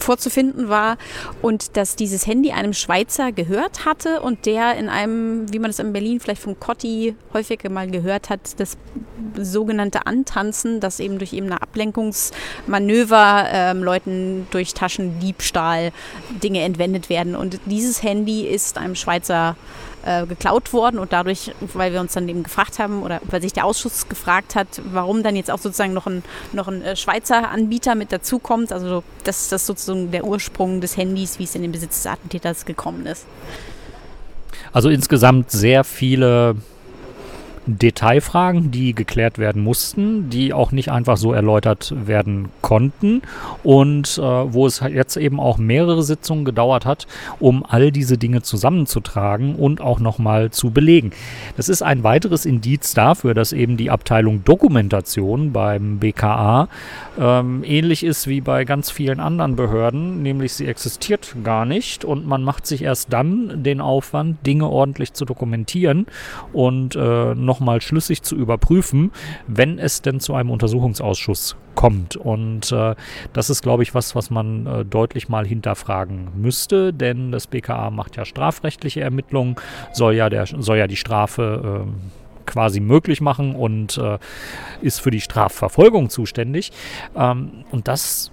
vorzufinden 0.02 0.68
war 0.68 0.98
und 1.40 1.76
dass 1.76 1.96
dieses 1.96 2.26
Handy 2.26 2.52
einem 2.52 2.72
Schweizer 2.72 3.32
gehört 3.32 3.84
hatte 3.84 4.20
und 4.20 4.46
der 4.46 4.76
in 4.76 4.88
einem, 4.88 5.52
wie 5.52 5.58
man 5.58 5.70
es 5.70 5.78
in 5.78 5.92
Berlin 5.92 6.20
vielleicht 6.20 6.42
vom 6.42 6.58
Cotti 6.58 7.14
häufiger 7.32 7.70
mal 7.70 7.90
gehört 7.90 8.28
hat, 8.28 8.60
das 8.60 8.76
sogenannte 9.36 10.06
Antanzen, 10.06 10.80
das 10.80 11.00
eben 11.00 11.18
durch 11.18 11.32
eben 11.32 11.46
eine 11.46 11.62
Ablenkungsmanöver 11.62 13.46
ähm, 13.50 13.82
Leuten 13.82 14.46
durch 14.50 14.74
Taschendiebstahl 14.74 15.92
Dinge 16.42 16.60
entwendet 16.62 17.08
werden. 17.08 17.34
Und 17.34 17.60
dieses 17.66 18.02
Handy 18.02 18.46
ist 18.46 18.78
einem 18.78 18.94
Schweizer 18.94 19.56
äh, 19.60 19.91
geklaut 20.26 20.72
worden 20.72 20.98
und 20.98 21.12
dadurch, 21.12 21.52
weil 21.60 21.92
wir 21.92 22.00
uns 22.00 22.12
dann 22.12 22.28
eben 22.28 22.42
gefragt 22.42 22.78
haben 22.78 23.02
oder 23.02 23.20
weil 23.24 23.40
sich 23.40 23.52
der 23.52 23.64
Ausschuss 23.64 24.08
gefragt 24.08 24.54
hat, 24.54 24.66
warum 24.92 25.22
dann 25.22 25.36
jetzt 25.36 25.50
auch 25.50 25.58
sozusagen 25.58 25.92
noch 25.92 26.06
ein, 26.06 26.22
noch 26.52 26.68
ein 26.68 26.82
äh, 26.82 26.96
Schweizer 26.96 27.50
Anbieter 27.50 27.94
mit 27.94 28.12
dazukommt, 28.12 28.72
also 28.72 29.04
das 29.24 29.52
ist 29.52 29.66
sozusagen 29.66 30.10
der 30.10 30.24
Ursprung 30.24 30.80
des 30.80 30.96
Handys, 30.96 31.38
wie 31.38 31.44
es 31.44 31.54
in 31.54 31.62
den 31.62 31.72
Besitz 31.72 32.02
des 32.02 32.06
Attentäters 32.06 32.64
gekommen 32.64 33.06
ist. 33.06 33.26
Also 34.72 34.88
insgesamt 34.88 35.50
sehr 35.50 35.84
viele 35.84 36.56
Detailfragen, 37.66 38.70
die 38.70 38.94
geklärt 38.94 39.38
werden 39.38 39.62
mussten, 39.62 40.30
die 40.30 40.52
auch 40.52 40.72
nicht 40.72 40.90
einfach 40.90 41.16
so 41.16 41.32
erläutert 41.32 41.94
werden 42.06 42.48
konnten 42.60 43.22
und 43.62 44.18
äh, 44.18 44.22
wo 44.22 44.66
es 44.66 44.80
jetzt 44.80 45.16
eben 45.16 45.38
auch 45.38 45.58
mehrere 45.58 46.02
Sitzungen 46.02 46.44
gedauert 46.44 46.86
hat, 46.86 47.06
um 47.38 47.64
all 47.64 47.92
diese 47.92 48.18
Dinge 48.18 48.42
zusammenzutragen 48.42 49.54
und 49.54 49.80
auch 49.80 50.00
nochmal 50.00 50.50
zu 50.50 50.70
belegen. 50.70 51.12
Das 51.56 51.68
ist 51.68 51.82
ein 51.82 52.02
weiteres 52.02 52.46
Indiz 52.46 52.94
dafür, 52.94 53.34
dass 53.34 53.52
eben 53.52 53.76
die 53.76 53.90
Abteilung 53.90 54.44
Dokumentation 54.44 55.52
beim 55.52 55.98
BKA 55.98 56.68
ähm, 57.18 57.62
ähnlich 57.64 58.04
ist 58.04 58.26
wie 58.26 58.40
bei 58.40 58.64
ganz 58.64 58.90
vielen 58.90 59.20
anderen 59.20 59.56
Behörden, 59.56 60.22
nämlich 60.22 60.54
sie 60.54 60.66
existiert 60.66 61.36
gar 61.44 61.64
nicht 61.64 62.04
und 62.04 62.26
man 62.26 62.42
macht 62.42 62.66
sich 62.66 62.82
erst 62.82 63.12
dann 63.12 63.62
den 63.62 63.80
Aufwand, 63.80 64.44
Dinge 64.46 64.68
ordentlich 64.68 65.12
zu 65.12 65.24
dokumentieren 65.24 66.06
und 66.52 66.96
äh, 66.96 67.34
nochmal 67.52 67.82
schlüssig 67.82 68.22
zu 68.22 68.34
überprüfen, 68.34 69.12
wenn 69.46 69.78
es 69.78 70.00
denn 70.00 70.20
zu 70.20 70.34
einem 70.34 70.48
Untersuchungsausschuss 70.48 71.54
kommt. 71.74 72.16
Und 72.16 72.72
äh, 72.72 72.94
das 73.34 73.50
ist, 73.50 73.60
glaube 73.62 73.82
ich, 73.82 73.94
was, 73.94 74.14
was 74.14 74.30
man 74.30 74.66
äh, 74.66 74.84
deutlich 74.86 75.28
mal 75.28 75.46
hinterfragen 75.46 76.30
müsste, 76.34 76.94
denn 76.94 77.30
das 77.30 77.46
BKA 77.46 77.90
macht 77.90 78.16
ja 78.16 78.24
strafrechtliche 78.24 79.02
Ermittlungen, 79.02 79.56
soll 79.92 80.14
ja, 80.14 80.30
der, 80.30 80.46
soll 80.46 80.78
ja 80.78 80.86
die 80.86 80.96
Strafe 80.96 81.84
äh, 81.84 82.46
quasi 82.46 82.80
möglich 82.80 83.20
machen 83.20 83.54
und 83.54 83.98
äh, 83.98 84.18
ist 84.80 85.00
für 85.00 85.10
die 85.10 85.20
Strafverfolgung 85.20 86.08
zuständig. 86.08 86.72
Ähm, 87.14 87.64
und 87.70 87.86
das 87.86 88.32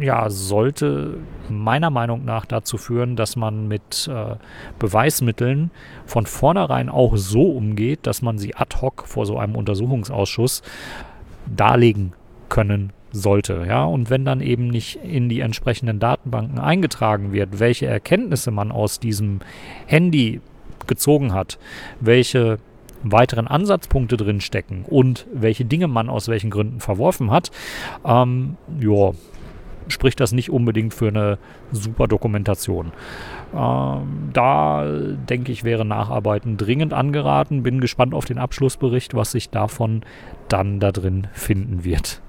ja, 0.00 0.30
sollte 0.30 1.18
meiner 1.48 1.90
Meinung 1.90 2.24
nach 2.24 2.44
dazu 2.44 2.76
führen, 2.76 3.16
dass 3.16 3.36
man 3.36 3.68
mit 3.68 4.08
äh, 4.12 4.36
Beweismitteln 4.78 5.70
von 6.04 6.26
vornherein 6.26 6.88
auch 6.88 7.16
so 7.16 7.42
umgeht, 7.42 8.00
dass 8.06 8.22
man 8.22 8.38
sie 8.38 8.54
ad 8.54 8.76
hoc 8.80 9.04
vor 9.06 9.26
so 9.26 9.38
einem 9.38 9.54
Untersuchungsausschuss 9.54 10.62
darlegen 11.46 12.12
können 12.48 12.92
sollte. 13.12 13.64
Ja? 13.66 13.84
Und 13.84 14.10
wenn 14.10 14.24
dann 14.24 14.40
eben 14.40 14.68
nicht 14.68 14.96
in 15.02 15.28
die 15.28 15.40
entsprechenden 15.40 15.98
Datenbanken 15.98 16.58
eingetragen 16.58 17.32
wird, 17.32 17.58
welche 17.60 17.86
Erkenntnisse 17.86 18.50
man 18.50 18.72
aus 18.72 19.00
diesem 19.00 19.40
Handy 19.86 20.40
gezogen 20.86 21.32
hat, 21.32 21.58
welche 22.00 22.58
weiteren 23.02 23.46
Ansatzpunkte 23.46 24.16
drin 24.16 24.40
stecken 24.40 24.84
und 24.88 25.26
welche 25.32 25.64
Dinge 25.64 25.88
man 25.88 26.08
aus 26.08 26.28
welchen 26.28 26.50
Gründen 26.50 26.80
verworfen 26.80 27.30
hat, 27.30 27.50
ähm, 28.04 28.56
ja, 28.80 29.12
spricht 29.88 30.20
das 30.20 30.32
nicht 30.32 30.50
unbedingt 30.50 30.94
für 30.94 31.08
eine 31.08 31.38
super 31.72 32.08
Dokumentation. 32.08 32.92
Ähm, 33.54 34.30
da 34.32 34.84
denke 34.84 35.52
ich, 35.52 35.64
wäre 35.64 35.84
Nacharbeiten 35.84 36.56
dringend 36.56 36.92
angeraten. 36.92 37.62
Bin 37.62 37.80
gespannt 37.80 38.14
auf 38.14 38.24
den 38.24 38.38
Abschlussbericht, 38.38 39.14
was 39.14 39.32
sich 39.32 39.50
davon 39.50 40.02
dann 40.48 40.80
da 40.80 40.92
drin 40.92 41.28
finden 41.32 41.84
wird. 41.84 42.20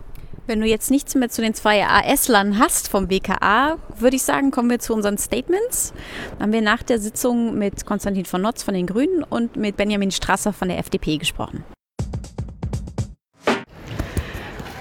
Wenn 0.47 0.61
du 0.61 0.65
jetzt 0.65 0.91
nichts 0.91 1.13
mehr 1.13 1.27
zu 1.27 1.41
den 1.41 1.53
zwei 1.53 1.85
AS-Lern 1.85 2.57
hast 2.57 2.87
vom 2.87 3.09
BKA, 3.09 3.75
würde 3.99 4.15
ich 4.15 4.23
sagen, 4.23 4.49
kommen 4.49 4.69
wir 4.69 4.79
zu 4.79 4.93
unseren 4.93 5.17
Statements. 5.17 5.93
Dann 6.31 6.43
haben 6.43 6.53
wir 6.53 6.61
nach 6.61 6.83
der 6.83 6.99
Sitzung 6.99 7.57
mit 7.57 7.85
Konstantin 7.85 8.23
von 8.23 8.41
Notz 8.41 8.63
von 8.63 8.73
den 8.73 8.87
Grünen 8.87 9.23
und 9.23 9.57
mit 9.57 9.75
Benjamin 9.75 10.11
Strasser 10.11 10.53
von 10.53 10.69
der 10.69 10.77
FDP 10.77 11.17
gesprochen. 11.17 11.65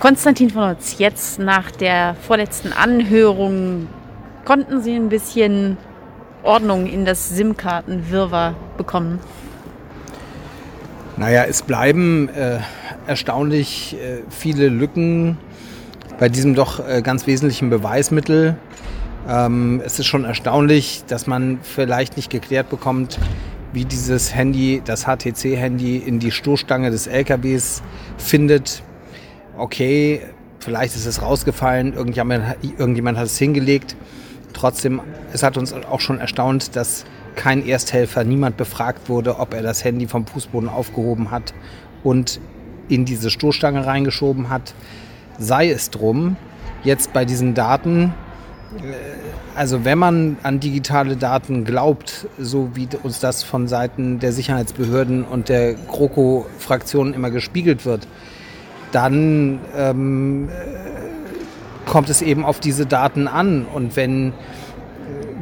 Konstantin 0.07 0.51
von 0.51 0.69
Notz, 0.69 0.99
jetzt 0.99 1.40
nach 1.40 1.73
der 1.73 2.14
vorletzten 2.14 2.73
Anhörung, 2.73 3.88
konnten 4.45 4.81
Sie 4.81 4.95
ein 4.95 5.09
bisschen 5.09 5.79
Ordnung 6.45 6.87
in 6.87 7.05
das 7.05 7.31
SIM-Kartenwirrwarr 7.31 8.55
bekommen? 8.77 9.19
Naja, 11.16 11.42
es 11.49 11.62
bleiben 11.62 12.29
äh, 12.29 12.61
erstaunlich 13.09 13.97
äh, 13.97 14.23
viele 14.31 14.69
Lücken 14.69 15.38
bei 16.21 16.29
diesem 16.29 16.55
doch 16.55 16.88
äh, 16.88 17.03
ganz 17.03 17.27
wesentlichen 17.27 17.69
Beweismittel. 17.69 18.57
Ähm, 19.29 19.83
es 19.85 19.99
ist 19.99 20.07
schon 20.07 20.25
erstaunlich, 20.25 21.03
dass 21.09 21.27
man 21.27 21.59
vielleicht 21.62 22.16
nicht 22.16 22.31
geklärt 22.31 22.71
bekommt, 22.71 23.19
wie 23.73 23.85
dieses 23.85 24.33
Handy, 24.33 24.83
das 24.85 25.07
HTC-Handy, 25.07 25.97
in 25.97 26.21
die 26.21 26.31
Stoßstange 26.31 26.92
des 26.92 27.09
LKWs 27.09 27.83
findet. 28.19 28.85
Okay, 29.57 30.21
vielleicht 30.61 30.95
ist 30.97 31.07
es 31.07 31.23
rausgefallen, 31.23 31.95
irgendjemand, 31.95 32.57
irgendjemand 32.62 33.19
hat 33.19 33.27
es 33.27 33.38
hingelegt. 33.38 33.97
Trotzdem, 34.53 35.01
es 35.33 35.42
hat 35.42 35.57
uns 35.57 35.73
auch 35.73 36.01
schon 36.01 36.19
erstaunt, 36.19 36.77
dass 36.77 37.05
kein 37.37 37.66
Ersthelfer, 37.66 38.25
niemand 38.25 38.57
befragt 38.57 39.09
wurde, 39.09 39.38
ob 39.38 39.55
er 39.55 39.62
das 39.62 39.85
Handy 39.85 40.07
vom 40.07 40.27
Fußboden 40.27 40.69
aufgehoben 40.69 41.31
hat 41.31 41.55
und 42.03 42.40
in 42.88 43.05
diese 43.05 43.31
Stoßstange 43.31 43.85
reingeschoben 43.85 44.49
hat 44.49 44.75
sei 45.38 45.71
es 45.71 45.90
drum, 45.90 46.37
jetzt 46.85 47.12
bei 47.12 47.25
diesen 47.25 47.55
Daten 47.55 48.14
also 49.55 49.85
wenn 49.85 49.99
man 49.99 50.37
an 50.42 50.61
digitale 50.61 51.16
Daten 51.16 51.64
glaubt, 51.64 52.27
so 52.38 52.71
wie 52.75 52.88
uns 53.03 53.21
das 53.21 53.42
von 53.42 53.69
Seiten 53.69 54.19
der 54.19 54.33
Sicherheitsbehörden 54.33 55.25
und 55.25 55.49
der 55.49 55.75
GroKo-Fraktion 55.75 57.14
immer 57.14 57.31
gespiegelt 57.31 57.87
wird, 57.87 58.07
dann 58.92 59.61
ähm, 59.77 60.49
kommt 61.87 62.11
es 62.11 62.22
eben 62.22 62.44
auf 62.44 62.61
diese 62.61 62.87
Daten 62.87 63.29
an. 63.29 63.66
Und 63.72 63.96
wenn 63.96 64.33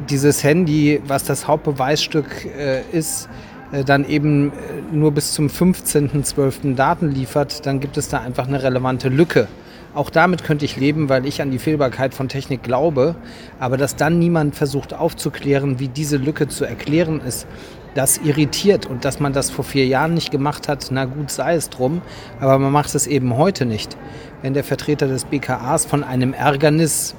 dieses 0.09 0.43
Handy, 0.43 1.01
was 1.07 1.23
das 1.23 1.47
Hauptbeweisstück 1.47 2.45
äh, 2.45 2.81
ist, 2.91 3.27
äh, 3.71 3.83
dann 3.83 4.07
eben 4.07 4.49
äh, 4.49 4.51
nur 4.91 5.11
bis 5.11 5.33
zum 5.33 5.47
15.12. 5.47 6.75
Daten 6.75 7.11
liefert, 7.11 7.65
dann 7.65 7.79
gibt 7.79 7.97
es 7.97 8.09
da 8.09 8.19
einfach 8.21 8.47
eine 8.47 8.61
relevante 8.61 9.09
Lücke. 9.09 9.47
Auch 9.93 10.09
damit 10.09 10.43
könnte 10.43 10.65
ich 10.65 10.75
leben, 10.75 11.07
weil 11.09 11.25
ich 11.25 11.41
an 11.41 11.51
die 11.51 11.59
Fehlbarkeit 11.59 12.13
von 12.13 12.27
Technik 12.27 12.63
glaube. 12.63 13.15
Aber 13.59 13.77
dass 13.77 13.95
dann 13.95 14.19
niemand 14.19 14.55
versucht 14.55 14.93
aufzuklären, 14.93 15.79
wie 15.79 15.87
diese 15.87 16.17
Lücke 16.17 16.47
zu 16.47 16.65
erklären 16.65 17.21
ist, 17.25 17.47
das 17.95 18.19
irritiert. 18.19 18.85
Und 18.85 19.03
dass 19.03 19.19
man 19.19 19.33
das 19.33 19.49
vor 19.49 19.65
vier 19.65 19.87
Jahren 19.87 20.13
nicht 20.13 20.29
gemacht 20.29 20.67
hat, 20.67 20.87
na 20.91 21.05
gut, 21.05 21.31
sei 21.31 21.55
es 21.55 21.71
drum. 21.71 22.01
Aber 22.39 22.59
man 22.59 22.71
macht 22.71 22.93
es 22.93 23.07
eben 23.07 23.35
heute 23.35 23.65
nicht. 23.65 23.97
Wenn 24.43 24.53
der 24.53 24.63
Vertreter 24.63 25.07
des 25.07 25.25
BKAs 25.25 25.85
von 25.85 26.03
einem 26.03 26.33
Ärgernis, 26.33 27.15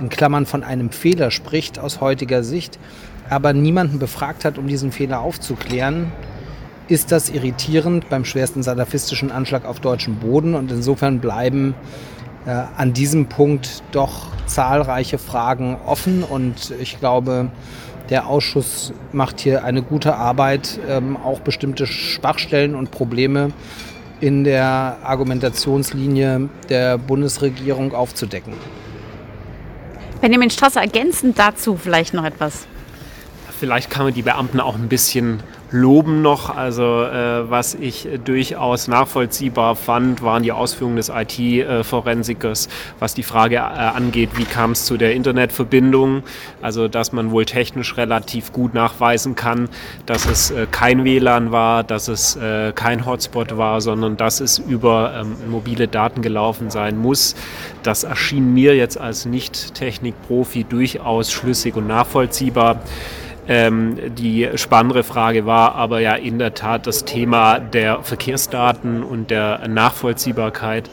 in 0.00 0.08
Klammern 0.08 0.44
von 0.44 0.64
einem 0.64 0.90
Fehler 0.90 1.30
spricht 1.30 1.78
aus 1.78 2.00
heutiger 2.00 2.42
Sicht, 2.42 2.80
aber 3.30 3.52
niemanden 3.52 4.00
befragt 4.00 4.44
hat, 4.44 4.58
um 4.58 4.66
diesen 4.66 4.90
Fehler 4.90 5.20
aufzuklären, 5.20 6.10
ist 6.88 7.12
das 7.12 7.30
irritierend 7.30 8.08
beim 8.08 8.24
schwersten 8.24 8.62
salafistischen 8.62 9.30
Anschlag 9.30 9.64
auf 9.64 9.80
deutschem 9.80 10.16
Boden. 10.16 10.54
Und 10.54 10.70
insofern 10.72 11.20
bleiben 11.20 11.74
an 12.50 12.92
diesem 12.92 13.26
Punkt 13.26 13.82
doch 13.92 14.26
zahlreiche 14.46 15.18
Fragen 15.18 15.76
offen. 15.86 16.22
Und 16.22 16.72
ich 16.80 16.98
glaube, 16.98 17.50
der 18.10 18.26
Ausschuss 18.26 18.92
macht 19.12 19.40
hier 19.40 19.64
eine 19.64 19.82
gute 19.82 20.16
Arbeit, 20.16 20.78
ähm, 20.88 21.16
auch 21.16 21.40
bestimmte 21.40 21.86
Schwachstellen 21.86 22.74
und 22.74 22.90
Probleme 22.90 23.50
in 24.20 24.44
der 24.44 24.98
Argumentationslinie 25.02 26.48
der 26.68 26.98
Bundesregierung 26.98 27.94
aufzudecken. 27.94 28.54
Benjamin 30.20 30.50
Strasser, 30.50 30.80
ergänzend 30.80 31.38
dazu 31.38 31.76
vielleicht 31.76 32.14
noch 32.14 32.24
etwas. 32.24 32.66
Vielleicht 33.58 33.90
kann 33.90 34.04
man 34.04 34.14
die 34.14 34.22
Beamten 34.22 34.60
auch 34.60 34.74
ein 34.74 34.88
bisschen 34.88 35.42
loben 35.74 36.22
noch. 36.22 36.54
Also 36.54 37.02
äh, 37.02 37.50
was 37.50 37.74
ich 37.74 38.08
durchaus 38.24 38.86
nachvollziehbar 38.86 39.74
fand, 39.74 40.22
waren 40.22 40.44
die 40.44 40.52
Ausführungen 40.52 40.96
des 40.96 41.10
IT-Forensikers, 41.10 42.68
was 43.00 43.14
die 43.14 43.24
Frage 43.24 43.56
äh, 43.56 43.58
angeht, 43.58 44.30
wie 44.36 44.44
kam 44.44 44.70
es 44.70 44.86
zu 44.86 44.96
der 44.96 45.14
Internetverbindung. 45.14 46.22
Also 46.62 46.86
dass 46.86 47.12
man 47.12 47.32
wohl 47.32 47.44
technisch 47.44 47.96
relativ 47.96 48.52
gut 48.52 48.72
nachweisen 48.72 49.34
kann, 49.34 49.68
dass 50.06 50.26
es 50.26 50.52
äh, 50.52 50.66
kein 50.70 51.04
WLAN 51.04 51.50
war, 51.50 51.82
dass 51.82 52.06
es 52.06 52.36
äh, 52.36 52.72
kein 52.72 53.04
Hotspot 53.04 53.56
war, 53.56 53.80
sondern 53.80 54.16
dass 54.16 54.40
es 54.40 54.58
über 54.58 55.12
ähm, 55.20 55.34
mobile 55.50 55.88
Daten 55.88 56.22
gelaufen 56.22 56.70
sein 56.70 56.96
muss. 56.96 57.34
Das 57.82 58.04
erschien 58.04 58.54
mir 58.54 58.76
jetzt 58.76 58.98
als 58.98 59.26
Nicht-Technik-Profi 59.26 60.64
durchaus 60.64 61.32
schlüssig 61.32 61.74
und 61.74 61.88
nachvollziehbar. 61.88 62.80
Ähm, 63.46 64.14
die 64.14 64.48
spannendere 64.54 65.02
Frage 65.02 65.44
war 65.44 65.74
aber 65.74 66.00
ja 66.00 66.14
in 66.14 66.38
der 66.38 66.54
Tat 66.54 66.86
das 66.86 67.04
Thema 67.04 67.58
der 67.58 68.02
Verkehrsdaten 68.02 69.02
und 69.02 69.30
der 69.30 69.68
Nachvollziehbarkeit 69.68 70.88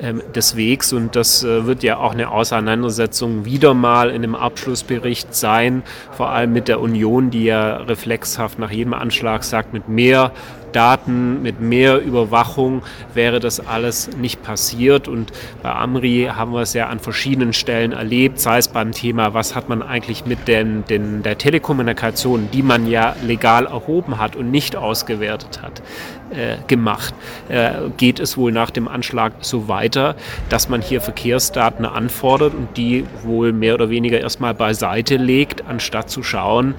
ähm, 0.00 0.22
des 0.34 0.56
Wegs. 0.56 0.92
Und 0.92 1.16
das 1.16 1.42
äh, 1.42 1.66
wird 1.66 1.82
ja 1.82 1.96
auch 1.96 2.12
eine 2.12 2.30
Auseinandersetzung 2.30 3.44
wieder 3.44 3.74
mal 3.74 4.10
in 4.10 4.22
dem 4.22 4.34
Abschlussbericht 4.34 5.34
sein, 5.34 5.82
vor 6.12 6.30
allem 6.30 6.52
mit 6.52 6.68
der 6.68 6.80
Union, 6.80 7.30
die 7.30 7.44
ja 7.44 7.78
reflexhaft 7.78 8.58
nach 8.58 8.70
jedem 8.70 8.94
Anschlag 8.94 9.42
sagt, 9.42 9.72
mit 9.72 9.88
mehr 9.88 10.32
Daten, 10.76 11.42
mit 11.42 11.58
mehr 11.58 12.02
Überwachung 12.02 12.82
wäre 13.14 13.40
das 13.40 13.66
alles 13.66 14.14
nicht 14.16 14.42
passiert. 14.42 15.08
Und 15.08 15.32
bei 15.62 15.72
Amri 15.72 16.28
haben 16.30 16.52
wir 16.52 16.60
es 16.60 16.74
ja 16.74 16.88
an 16.88 17.00
verschiedenen 17.00 17.54
Stellen 17.54 17.92
erlebt, 17.92 18.38
sei 18.38 18.58
es 18.58 18.68
beim 18.68 18.92
Thema, 18.92 19.32
was 19.32 19.54
hat 19.54 19.70
man 19.70 19.80
eigentlich 19.82 20.26
mit 20.26 20.48
den, 20.48 20.84
den, 20.84 21.22
der 21.22 21.38
Telekommunikation, 21.38 22.50
die 22.52 22.62
man 22.62 22.86
ja 22.86 23.16
legal 23.26 23.64
erhoben 23.64 24.18
hat 24.18 24.36
und 24.36 24.50
nicht 24.50 24.76
ausgewertet 24.76 25.62
hat, 25.62 25.82
äh, 26.30 26.56
gemacht. 26.66 27.14
Äh, 27.48 27.70
geht 27.96 28.20
es 28.20 28.36
wohl 28.36 28.52
nach 28.52 28.70
dem 28.70 28.86
Anschlag 28.86 29.32
so 29.40 29.68
weiter, 29.68 30.14
dass 30.50 30.68
man 30.68 30.82
hier 30.82 31.00
Verkehrsdaten 31.00 31.86
anfordert 31.86 32.52
und 32.52 32.76
die 32.76 33.06
wohl 33.22 33.52
mehr 33.52 33.74
oder 33.74 33.88
weniger 33.88 34.20
erstmal 34.20 34.52
beiseite 34.52 35.16
legt, 35.16 35.64
anstatt 35.66 36.10
zu 36.10 36.22
schauen, 36.22 36.74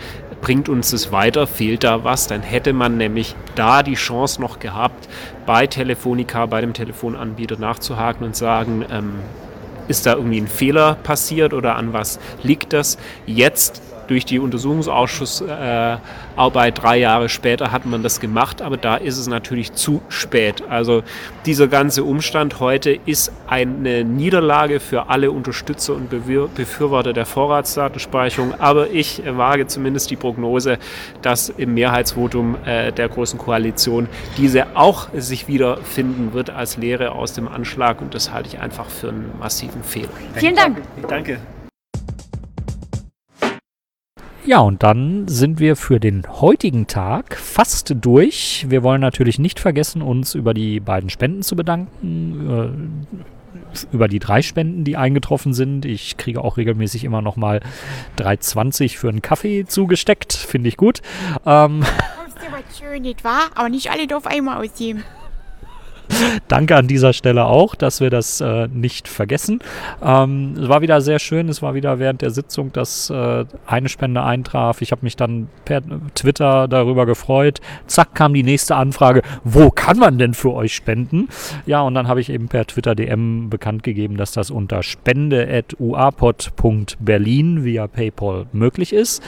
bringt 0.48 0.70
uns 0.70 0.92
das 0.92 1.12
weiter, 1.12 1.46
fehlt 1.46 1.84
da 1.84 2.06
was, 2.06 2.28
dann 2.28 2.42
hätte 2.42 2.72
man 2.72 2.96
nämlich 2.96 3.36
da 3.56 3.84
die 3.84 3.96
Chance 3.96 4.40
noch 4.40 4.60
gehabt, 4.60 5.10
bei 5.46 5.68
Telefonica, 5.68 6.46
bei 6.46 6.62
dem 6.62 6.72
Telefonanbieter 6.72 7.58
nachzuhaken 7.58 8.26
und 8.26 8.34
sagen, 8.34 8.86
ähm, 8.90 9.16
ist 9.90 10.06
da 10.06 10.14
irgendwie 10.14 10.40
ein 10.40 10.48
Fehler 10.48 10.96
passiert 11.04 11.54
oder 11.54 11.76
an 11.76 11.92
was 11.92 12.18
liegt 12.44 12.72
das? 12.72 12.98
Jetzt 13.26 13.82
durch 14.08 14.26
die 14.26 14.40
Untersuchungsausschussarbeit 14.40 16.78
äh, 16.78 16.82
drei 16.82 16.98
Jahre 16.98 17.30
später 17.30 17.72
hat 17.72 17.86
man 17.86 18.04
das 18.04 18.20
gemacht, 18.20 18.62
aber 18.62 18.78
da 18.78 18.96
ist 18.96 19.18
es 19.18 19.28
natürlich 19.28 19.74
zu 19.74 20.02
spät. 20.10 20.64
Also 20.70 21.04
dieser 21.46 21.68
ganze 21.68 22.04
Umstand 22.04 22.60
heute 22.60 22.98
ist 23.06 23.32
eine 23.48 24.04
Niederlage 24.04 24.80
für 24.80 25.10
alle 25.10 25.32
Unterstützer 25.32 25.94
und 25.94 26.10
Befürworter 26.10 27.14
der 27.14 27.26
Vorratsdatenspeicherung, 27.26 28.54
aber 28.60 28.90
ich 28.90 29.22
wage 29.26 29.68
zumindest 29.68 30.10
die 30.10 30.16
Prognose, 30.16 30.78
dass 31.22 31.50
im 31.50 31.74
Mehrheitsvotum 31.74 32.58
äh, 32.66 32.92
der 32.92 33.10
Großen 33.10 33.38
Koalition 33.38 34.08
diese 34.38 34.76
auch 34.76 35.10
sich 35.14 35.48
wiederfinden 35.48 36.34
wird 36.34 36.50
als 36.50 36.78
Lehre 36.78 37.12
aus 37.12 37.34
dem 37.34 37.48
Anschlag 37.48 38.02
und 38.02 38.14
das 38.14 38.32
halte 38.32 38.50
ich 38.50 38.60
einfach 38.60 38.90
für 38.90 39.10
einen 39.10 39.32
massiven 39.40 39.84
Fehler. 39.84 40.10
Vielen 40.36 40.56
Dank. 40.56 40.82
Danke. 41.08 41.40
Ja, 44.48 44.60
und 44.60 44.82
dann 44.82 45.28
sind 45.28 45.60
wir 45.60 45.76
für 45.76 46.00
den 46.00 46.24
heutigen 46.26 46.88
Tag 46.88 47.36
fast 47.36 47.94
durch. 48.00 48.66
Wir 48.70 48.82
wollen 48.82 49.02
natürlich 49.02 49.40
nicht 49.40 49.60
vergessen, 49.60 50.02
uns 50.02 50.36
über 50.36 50.54
die 50.54 50.80
beiden 50.80 51.10
Spenden 51.10 51.42
zu 51.42 51.58
bedanken. 51.58 52.50
Äh, 52.50 53.86
über 53.92 54.08
die 54.08 54.20
drei 54.20 54.42
Spenden, 54.42 54.86
die 54.86 54.96
eingetroffen 54.96 55.54
sind. 55.54 55.84
Ich 55.84 56.16
kriege 56.16 56.42
auch 56.42 56.56
regelmäßig 56.56 57.04
immer 57.04 57.22
noch 57.22 57.36
mal 57.36 57.60
3,20 58.18 58.98
für 58.98 59.10
einen 59.10 59.22
Kaffee 59.22 59.66
zugesteckt. 59.66 60.32
Finde 60.32 60.70
ich 60.70 60.78
gut. 60.78 61.02
Ähm, 61.46 61.82
ja 61.82 62.52
was 62.52 62.80
schön, 62.80 63.02
nicht 63.02 63.26
wahr? 63.26 63.50
Aber 63.54 63.68
nicht 63.68 63.92
alle 63.92 64.16
auf 64.16 64.28
einmal 64.28 64.66
ausgeben. 64.66 65.04
Danke 66.48 66.76
an 66.76 66.88
dieser 66.88 67.14
Stelle 67.14 67.46
auch, 67.46 67.76
dass 67.76 68.02
wir 68.02 68.10
das 68.10 68.42
äh, 68.42 68.68
nicht 68.68 69.08
vergessen. 69.08 69.60
Ähm, 70.04 70.56
es 70.60 70.68
war 70.70 70.82
wieder 70.82 71.02
sehr 71.02 71.20
schön. 71.20 71.50
Es 71.50 71.62
war 71.62 71.76
wieder 71.76 72.00
während 72.00 72.22
der 72.22 72.32
Sitzung, 72.32 72.72
dass 72.74 73.10
äh, 73.10 73.46
eine 73.66 73.90
Spende 73.90 74.24
eintraf. 74.24 74.82
Ich 74.82 74.92
habe 74.92 75.04
mich 75.04 75.16
dann 75.16 75.48
per 75.66 75.82
Twitter 76.16 76.68
darüber 76.68 77.06
gefreut. 77.06 77.62
Zack, 77.88 78.16
kam 78.16 78.34
die 78.34 78.44
nächste 78.44 78.76
Anfrage. 78.76 79.22
Wo 79.44 79.70
kann 79.70 80.00
man 80.00 80.18
denn 80.18 80.34
für 80.34 80.54
euch 80.54 80.74
spenden? 80.76 81.28
Ja, 81.66 81.82
und 81.82 81.94
dann 81.94 82.08
habe 82.08 82.22
ich 82.22 82.30
eben 82.30 82.48
per 82.48 82.66
Twitter 82.66 82.96
DM 82.96 83.50
bekannt 83.50 83.84
gegeben, 83.84 84.16
dass 84.18 84.32
das 84.32 84.50
unter 84.52 84.84
spende.uapod.berlin 84.84 87.64
via 87.64 87.88
PayPal 87.88 88.46
möglich 88.52 88.94
ist. 88.94 89.24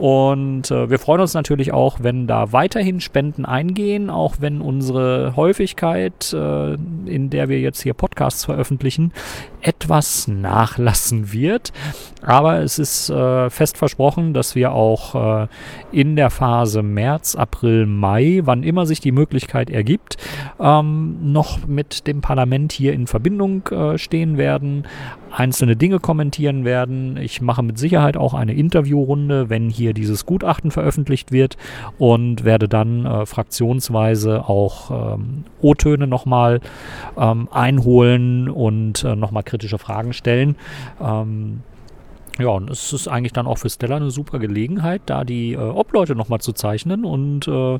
Und 0.00 0.70
äh, 0.70 0.88
wir 0.88 0.98
freuen 0.98 1.20
uns 1.20 1.34
natürlich 1.34 1.74
auch, 1.74 1.98
wenn 2.00 2.26
da 2.26 2.52
weiterhin 2.52 3.02
Spenden 3.02 3.44
eingehen, 3.44 4.08
auch 4.08 4.36
wenn 4.40 4.62
unsere 4.62 5.36
Häufigkeit, 5.36 6.32
äh, 6.32 6.72
in 7.04 7.28
der 7.28 7.50
wir 7.50 7.60
jetzt 7.60 7.82
hier 7.82 7.92
Podcasts 7.92 8.46
veröffentlichen, 8.46 9.12
etwas 9.62 10.28
nachlassen 10.28 11.32
wird. 11.32 11.72
Aber 12.22 12.60
es 12.60 12.78
ist 12.78 13.10
äh, 13.10 13.50
fest 13.50 13.78
versprochen, 13.78 14.34
dass 14.34 14.54
wir 14.54 14.72
auch 14.72 15.42
äh, 15.42 15.46
in 15.92 16.16
der 16.16 16.30
Phase 16.30 16.82
März, 16.82 17.34
April, 17.34 17.86
Mai, 17.86 18.40
wann 18.44 18.62
immer 18.62 18.86
sich 18.86 19.00
die 19.00 19.12
Möglichkeit 19.12 19.70
ergibt, 19.70 20.16
ähm, 20.60 21.32
noch 21.32 21.66
mit 21.66 22.06
dem 22.06 22.20
Parlament 22.20 22.72
hier 22.72 22.92
in 22.92 23.06
Verbindung 23.06 23.66
äh, 23.68 23.98
stehen 23.98 24.36
werden, 24.36 24.84
einzelne 25.30 25.76
Dinge 25.76 25.98
kommentieren 26.00 26.64
werden. 26.64 27.16
Ich 27.16 27.40
mache 27.40 27.62
mit 27.62 27.78
Sicherheit 27.78 28.16
auch 28.16 28.34
eine 28.34 28.54
Interviewrunde, 28.54 29.48
wenn 29.48 29.70
hier 29.70 29.94
dieses 29.94 30.26
Gutachten 30.26 30.70
veröffentlicht 30.70 31.32
wird 31.32 31.56
und 31.98 32.44
werde 32.44 32.68
dann 32.68 33.06
äh, 33.06 33.26
fraktionsweise 33.26 34.48
auch 34.48 35.14
ähm, 35.14 35.44
O-Töne 35.60 36.06
nochmal 36.06 36.60
ähm, 37.16 37.48
einholen 37.50 38.48
und 38.48 39.04
äh, 39.04 39.16
nochmal 39.16 39.42
kritische 39.50 39.78
Fragen 39.78 40.12
stellen. 40.12 40.56
Ähm, 41.00 41.62
ja, 42.40 42.48
und 42.48 42.70
es 42.70 42.92
ist 42.92 43.08
eigentlich 43.08 43.32
dann 43.32 43.46
auch 43.46 43.58
für 43.58 43.68
Stella 43.68 43.96
eine 43.96 44.10
super 44.10 44.38
Gelegenheit, 44.38 45.02
da 45.06 45.24
die 45.24 45.52
äh, 45.52 45.58
Obleute 45.58 46.14
nochmal 46.14 46.40
zu 46.40 46.52
zeichnen. 46.52 47.04
Und 47.04 47.46
äh, 47.46 47.78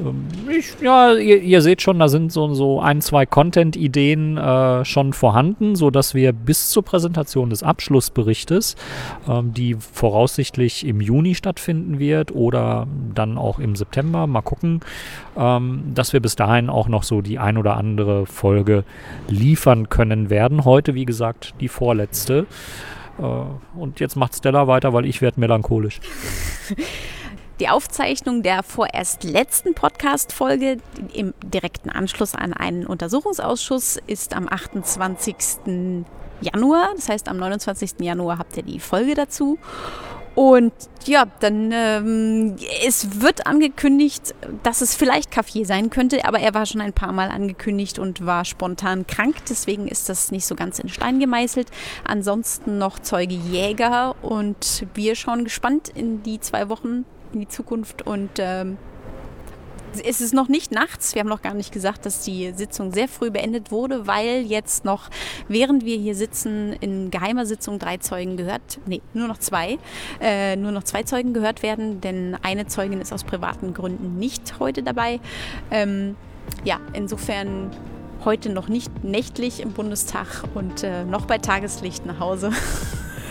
ähm, 0.00 0.26
ich, 0.48 0.74
ja, 0.80 1.14
ihr, 1.14 1.40
ihr, 1.40 1.62
seht 1.62 1.82
schon, 1.82 1.98
da 1.98 2.08
sind 2.08 2.32
so, 2.32 2.52
so 2.54 2.80
ein, 2.80 3.00
zwei 3.00 3.26
Content-Ideen 3.26 4.36
äh, 4.36 4.84
schon 4.84 5.12
vorhanden, 5.12 5.76
sodass 5.76 6.14
wir 6.14 6.32
bis 6.32 6.68
zur 6.68 6.84
Präsentation 6.84 7.50
des 7.50 7.62
Abschlussberichtes, 7.62 8.76
ähm, 9.28 9.54
die 9.54 9.74
voraussichtlich 9.74 10.86
im 10.86 11.00
Juni 11.00 11.34
stattfinden 11.34 11.98
wird 11.98 12.34
oder 12.34 12.86
dann 13.14 13.38
auch 13.38 13.58
im 13.58 13.76
September, 13.76 14.26
mal 14.26 14.42
gucken, 14.42 14.80
ähm, 15.36 15.82
dass 15.94 16.12
wir 16.12 16.20
bis 16.20 16.36
dahin 16.36 16.70
auch 16.70 16.88
noch 16.88 17.02
so 17.02 17.22
die 17.22 17.38
ein 17.38 17.56
oder 17.56 17.76
andere 17.76 18.26
Folge 18.26 18.84
liefern 19.28 19.88
können 19.88 20.30
werden. 20.30 20.64
Heute, 20.64 20.94
wie 20.94 21.04
gesagt, 21.04 21.54
die 21.60 21.68
vorletzte. 21.68 22.46
Äh, 23.20 23.78
und 23.78 24.00
jetzt 24.00 24.16
macht 24.16 24.34
Stella 24.34 24.66
weiter, 24.66 24.92
weil 24.92 25.06
ich 25.06 25.20
werde 25.20 25.40
melancholisch. 25.40 26.00
Die 27.60 27.68
Aufzeichnung 27.68 28.42
der 28.42 28.62
vorerst 28.62 29.22
letzten 29.22 29.74
Podcast-Folge 29.74 30.78
im 31.12 31.34
direkten 31.44 31.90
Anschluss 31.90 32.34
an 32.34 32.54
einen 32.54 32.86
Untersuchungsausschuss 32.86 33.98
ist 34.06 34.34
am 34.34 34.48
28. 34.48 35.36
Januar. 36.40 36.92
Das 36.96 37.10
heißt, 37.10 37.28
am 37.28 37.36
29. 37.36 38.00
Januar 38.00 38.38
habt 38.38 38.56
ihr 38.56 38.62
die 38.62 38.80
Folge 38.80 39.14
dazu. 39.14 39.58
Und 40.34 40.72
ja, 41.06 41.26
dann 41.40 41.72
ähm, 41.72 42.56
es 42.86 43.20
wird 43.20 43.46
angekündigt, 43.46 44.34
dass 44.62 44.80
es 44.80 44.94
vielleicht 44.94 45.30
Kaffee 45.30 45.64
sein 45.64 45.90
könnte, 45.90 46.24
aber 46.24 46.38
er 46.38 46.54
war 46.54 46.66
schon 46.66 46.80
ein 46.80 46.92
paar 46.92 47.12
Mal 47.12 47.30
angekündigt 47.30 47.98
und 47.98 48.24
war 48.24 48.44
spontan 48.44 49.06
krank, 49.06 49.36
deswegen 49.48 49.88
ist 49.88 50.08
das 50.08 50.30
nicht 50.30 50.46
so 50.46 50.54
ganz 50.54 50.78
in 50.78 50.88
Stein 50.88 51.18
gemeißelt. 51.18 51.68
Ansonsten 52.04 52.78
noch 52.78 53.00
Zeuge 53.00 53.34
Jäger 53.34 54.14
und 54.22 54.86
wir 54.94 55.14
schauen 55.16 55.44
gespannt 55.44 55.88
in 55.88 56.22
die 56.22 56.38
zwei 56.40 56.68
Wochen 56.68 57.04
in 57.32 57.40
die 57.40 57.48
Zukunft 57.48 58.06
und 58.06 58.30
ähm, 58.38 58.76
es 60.04 60.20
ist 60.20 60.34
noch 60.34 60.48
nicht 60.48 60.72
nachts. 60.72 61.14
Wir 61.14 61.20
haben 61.20 61.28
noch 61.28 61.42
gar 61.42 61.54
nicht 61.54 61.72
gesagt, 61.72 62.06
dass 62.06 62.22
die 62.22 62.52
Sitzung 62.54 62.92
sehr 62.92 63.08
früh 63.08 63.30
beendet 63.30 63.70
wurde, 63.70 64.06
weil 64.06 64.42
jetzt 64.42 64.84
noch, 64.84 65.10
während 65.48 65.84
wir 65.84 65.96
hier 65.96 66.14
sitzen, 66.14 66.72
in 66.74 67.10
geheimer 67.10 67.46
Sitzung 67.46 67.78
drei 67.78 67.96
Zeugen 67.96 68.36
gehört, 68.36 68.78
nee, 68.86 69.02
nur 69.14 69.28
noch 69.28 69.38
zwei, 69.38 69.78
äh, 70.20 70.56
nur 70.56 70.72
noch 70.72 70.84
zwei 70.84 71.02
Zeugen 71.02 71.34
gehört 71.34 71.62
werden, 71.62 72.00
denn 72.00 72.36
eine 72.42 72.66
Zeugin 72.66 73.00
ist 73.00 73.12
aus 73.12 73.24
privaten 73.24 73.74
Gründen 73.74 74.18
nicht 74.18 74.58
heute 74.58 74.82
dabei. 74.82 75.20
Ähm, 75.70 76.16
ja, 76.64 76.80
insofern 76.92 77.70
heute 78.24 78.50
noch 78.50 78.68
nicht 78.68 79.04
nächtlich 79.04 79.60
im 79.60 79.72
Bundestag 79.72 80.44
und 80.54 80.82
äh, 80.82 81.04
noch 81.04 81.26
bei 81.26 81.38
Tageslicht 81.38 82.06
nach 82.06 82.20
Hause. 82.20 82.52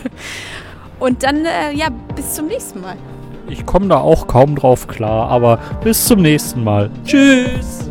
und 0.99 1.23
dann, 1.23 1.45
äh, 1.45 1.73
ja, 1.73 1.89
bis 2.15 2.33
zum 2.33 2.47
nächsten 2.47 2.81
Mal. 2.81 2.97
Ich 3.47 3.65
komme 3.65 3.87
da 3.87 3.99
auch 3.99 4.27
kaum 4.27 4.55
drauf 4.55 4.87
klar, 4.87 5.29
aber 5.29 5.59
bis 5.83 6.05
zum 6.05 6.21
nächsten 6.21 6.63
Mal. 6.63 6.89
Tschüss! 7.05 7.89